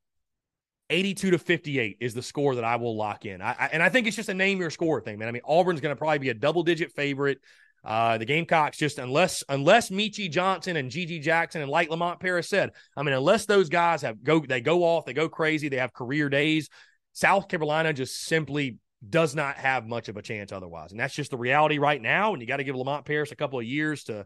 82 0.90 1.32
to 1.32 1.38
58 1.38 1.98
is 2.00 2.14
the 2.14 2.22
score 2.22 2.56
that 2.56 2.64
I 2.64 2.76
will 2.76 2.96
lock 2.96 3.26
in. 3.26 3.42
I, 3.42 3.56
I, 3.58 3.70
and 3.72 3.82
I 3.82 3.90
think 3.90 4.08
it's 4.08 4.16
just 4.16 4.30
a 4.30 4.34
name 4.34 4.60
your 4.60 4.70
score 4.70 5.02
thing, 5.02 5.18
man. 5.18 5.28
I 5.28 5.32
mean, 5.32 5.42
Auburn's 5.46 5.82
going 5.82 5.94
to 5.94 5.98
probably 5.98 6.20
be 6.20 6.30
a 6.30 6.34
double 6.34 6.64
digit 6.64 6.92
favorite. 6.92 7.40
Uh, 7.84 8.18
the 8.18 8.26
Gamecocks 8.26 8.78
just 8.78 9.00
unless 9.00 9.44
unless 9.48 9.90
Meechie 9.90 10.30
Johnson 10.30 10.76
and 10.76 10.92
GG 10.92 11.22
Jackson 11.22 11.62
and 11.62 11.72
like 11.72 11.90
Lamont 11.90 12.20
Paris 12.20 12.50
said, 12.50 12.72
I 12.96 13.04
mean, 13.04 13.14
unless 13.14 13.46
those 13.46 13.70
guys 13.70 14.02
have 14.02 14.24
go 14.24 14.40
they 14.40 14.62
go 14.62 14.84
off, 14.84 15.06
they 15.06 15.14
go 15.14 15.30
crazy, 15.30 15.70
they 15.70 15.78
have 15.78 15.94
career 15.94 16.30
days. 16.30 16.70
South 17.14 17.48
Carolina 17.48 17.94
just 17.94 18.26
simply 18.26 18.78
does 19.08 19.36
not 19.36 19.58
have 19.58 19.88
much 19.88 20.10
of 20.10 20.18
a 20.18 20.22
chance 20.22 20.52
otherwise, 20.52 20.92
and 20.92 21.00
that's 21.00 21.16
just 21.16 21.32
the 21.32 21.38
reality 21.38 21.78
right 21.78 22.02
now. 22.02 22.34
And 22.34 22.42
you 22.42 22.48
got 22.48 22.58
to 22.58 22.64
give 22.64 22.76
Lamont 22.76 23.06
Paris 23.06 23.32
a 23.32 23.36
couple 23.36 23.60
of 23.60 23.66
years 23.66 24.04
to 24.06 24.26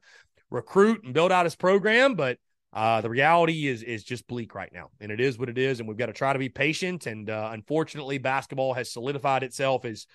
recruit 0.49 1.03
and 1.03 1.13
build 1.13 1.31
out 1.31 1.45
his 1.45 1.55
program, 1.55 2.15
but 2.15 2.37
uh, 2.73 3.01
the 3.01 3.09
reality 3.09 3.67
is 3.67 3.83
is 3.83 4.03
just 4.03 4.27
bleak 4.27 4.55
right 4.55 4.71
now, 4.73 4.89
and 4.99 5.11
it 5.11 5.19
is 5.19 5.37
what 5.37 5.49
it 5.49 5.57
is, 5.57 5.79
and 5.79 5.89
we've 5.89 5.97
got 5.97 6.05
to 6.05 6.13
try 6.13 6.31
to 6.31 6.39
be 6.39 6.49
patient. 6.49 7.05
And 7.05 7.29
uh, 7.29 7.49
unfortunately, 7.51 8.17
basketball 8.17 8.73
has 8.73 8.91
solidified 8.91 9.43
itself 9.43 9.83
as 9.83 10.07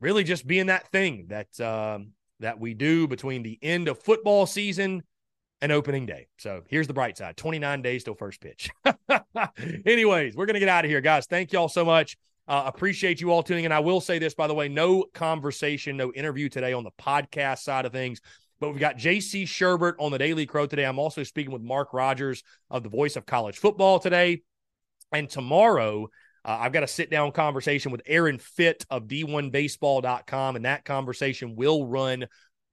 really 0.00 0.22
just 0.22 0.46
being 0.46 0.66
that 0.66 0.86
thing 0.88 1.26
that 1.28 1.60
um, 1.60 2.12
that 2.40 2.58
we 2.58 2.74
do 2.74 3.06
between 3.06 3.42
the 3.42 3.58
end 3.62 3.88
of 3.88 3.98
football 3.98 4.46
season 4.46 5.02
and 5.62 5.70
opening 5.72 6.06
day. 6.06 6.26
So 6.38 6.62
here's 6.68 6.86
the 6.86 6.94
bright 6.94 7.16
side 7.16 7.36
29 7.36 7.82
days 7.82 8.04
till 8.04 8.14
first 8.14 8.40
pitch. 8.40 8.70
Anyways, 9.86 10.34
we're 10.34 10.46
going 10.46 10.54
to 10.54 10.60
get 10.60 10.68
out 10.68 10.84
of 10.84 10.90
here, 10.90 11.00
guys. 11.00 11.26
Thank 11.26 11.52
y'all 11.52 11.68
so 11.68 11.84
much. 11.84 12.16
Uh, 12.48 12.64
appreciate 12.66 13.20
you 13.20 13.30
all 13.30 13.42
tuning 13.42 13.64
in. 13.64 13.72
I 13.72 13.80
will 13.80 14.00
say 14.00 14.18
this, 14.18 14.34
by 14.34 14.46
the 14.46 14.54
way, 14.54 14.68
no 14.68 15.04
conversation, 15.14 15.96
no 15.96 16.12
interview 16.12 16.48
today 16.48 16.72
on 16.72 16.82
the 16.82 16.90
podcast 17.00 17.60
side 17.60 17.84
of 17.84 17.92
things. 17.92 18.20
But 18.58 18.70
we've 18.70 18.80
got 18.80 18.98
JC 18.98 19.44
Shurburtt 19.44 19.94
on 19.98 20.10
the 20.10 20.18
Daily 20.18 20.46
Crow 20.46 20.66
today. 20.66 20.84
I'm 20.84 20.98
also 20.98 21.22
speaking 21.22 21.52
with 21.52 21.62
Mark 21.62 21.94
Rogers 21.94 22.42
of 22.70 22.82
the 22.82 22.88
Voice 22.88 23.16
of 23.16 23.24
College 23.24 23.58
Football 23.58 24.00
today. 24.00 24.42
And 25.12 25.28
tomorrow, 25.28 26.08
uh, 26.44 26.58
I've 26.60 26.72
got 26.72 26.82
a 26.82 26.88
sit 26.88 27.10
down 27.10 27.32
conversation 27.32 27.92
with 27.92 28.02
Aaron 28.06 28.38
Fitt 28.38 28.84
of 28.90 29.04
D1Baseball.com, 29.04 30.56
and 30.56 30.64
that 30.64 30.84
conversation 30.84 31.56
will 31.56 31.86
run 31.86 32.26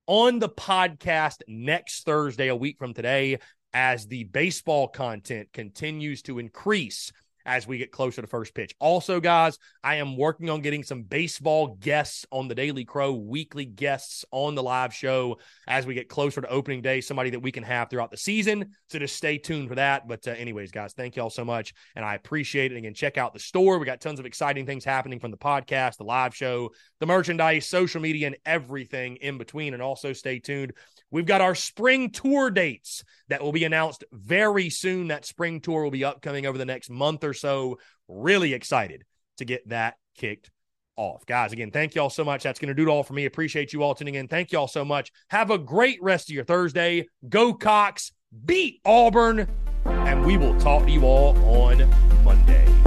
on 0.07 0.39
the 0.39 0.49
podcast 0.49 1.41
next 1.47 2.05
Thursday, 2.05 2.47
a 2.47 2.55
week 2.55 2.77
from 2.79 2.93
today, 2.93 3.39
as 3.73 4.07
the 4.07 4.23
baseball 4.23 4.87
content 4.87 5.49
continues 5.51 6.21
to 6.23 6.39
increase 6.39 7.11
as 7.47 7.65
we 7.65 7.77
get 7.77 7.91
closer 7.91 8.21
to 8.21 8.27
first 8.27 8.53
pitch. 8.53 8.75
Also, 8.79 9.21
guys, 9.21 9.57
I 9.83 9.95
am 9.95 10.17
working 10.17 10.49
on 10.49 10.61
getting 10.61 10.83
some 10.83 11.03
baseball 11.03 11.77
guests 11.79 12.25
on 12.29 12.49
the 12.49 12.53
Daily 12.53 12.83
Crow, 12.83 13.13
weekly 13.13 13.65
guests 13.65 14.25
on 14.31 14.53
the 14.53 14.61
live 14.61 14.93
show 14.93 15.39
as 15.65 15.85
we 15.85 15.93
get 15.93 16.09
closer 16.09 16.41
to 16.41 16.49
opening 16.49 16.81
day, 16.81 16.99
somebody 16.99 17.29
that 17.29 17.39
we 17.39 17.53
can 17.53 17.63
have 17.63 17.89
throughout 17.89 18.11
the 18.11 18.17
season. 18.17 18.73
So 18.89 18.99
just 18.99 19.15
stay 19.15 19.37
tuned 19.37 19.69
for 19.69 19.75
that. 19.75 20.07
But, 20.07 20.27
uh, 20.27 20.31
anyways, 20.31 20.71
guys, 20.71 20.93
thank 20.93 21.15
y'all 21.15 21.29
so 21.29 21.45
much. 21.45 21.73
And 21.95 22.03
I 22.03 22.15
appreciate 22.15 22.73
it. 22.73 22.77
Again, 22.77 22.93
check 22.93 23.17
out 23.17 23.33
the 23.33 23.39
store. 23.39 23.79
We 23.79 23.85
got 23.85 24.01
tons 24.01 24.19
of 24.19 24.25
exciting 24.25 24.65
things 24.65 24.83
happening 24.83 25.19
from 25.19 25.31
the 25.31 25.37
podcast, 25.37 25.97
the 25.97 26.03
live 26.03 26.35
show, 26.35 26.71
the 26.99 27.05
merchandise, 27.05 27.65
social 27.65 28.01
media, 28.01 28.27
and 28.27 28.37
everything 28.45 29.15
in 29.15 29.37
between. 29.37 29.73
And 29.73 29.81
also 29.81 30.11
stay 30.11 30.39
tuned 30.39 30.73
We've 31.09 31.25
got 31.25 31.39
our 31.39 31.55
spring 31.55 32.09
tour 32.09 32.49
dates 32.49 33.05
that 33.29 33.41
will 33.41 33.53
be 33.53 33.63
announced 33.63 34.03
very 34.11 34.69
soon. 34.69 35.07
That 35.07 35.25
spring 35.25 35.61
tour 35.61 35.83
will 35.83 35.91
be 35.91 36.03
upcoming 36.03 36.45
over 36.45 36.57
the 36.57 36.65
next 36.65 36.89
month 36.89 37.23
or 37.23 37.33
so. 37.37 37.79
Really 38.09 38.53
excited 38.53 39.03
to 39.37 39.45
get 39.45 39.67
that 39.69 39.95
kicked 40.17 40.49
off. 40.95 41.25
Guys, 41.25 41.53
again, 41.53 41.71
thank 41.71 41.95
y'all 41.95 42.09
so 42.09 42.23
much. 42.23 42.43
That's 42.43 42.59
going 42.59 42.69
to 42.69 42.73
do 42.73 42.83
it 42.83 42.91
all 42.91 43.03
for 43.03 43.13
me. 43.13 43.25
Appreciate 43.25 43.71
you 43.71 43.83
all 43.83 43.95
tuning 43.95 44.15
in. 44.15 44.27
Thank 44.27 44.51
y'all 44.51 44.67
so 44.67 44.83
much. 44.83 45.11
Have 45.29 45.51
a 45.51 45.57
great 45.57 46.01
rest 46.01 46.29
of 46.29 46.35
your 46.35 46.43
Thursday. 46.43 47.07
Go 47.29 47.53
Cocks, 47.53 48.11
beat 48.45 48.81
Auburn, 48.85 49.47
and 49.85 50.25
we 50.25 50.37
will 50.37 50.57
talk 50.59 50.85
to 50.85 50.91
you 50.91 51.03
all 51.03 51.37
on 51.43 51.87
Monday. 52.23 52.86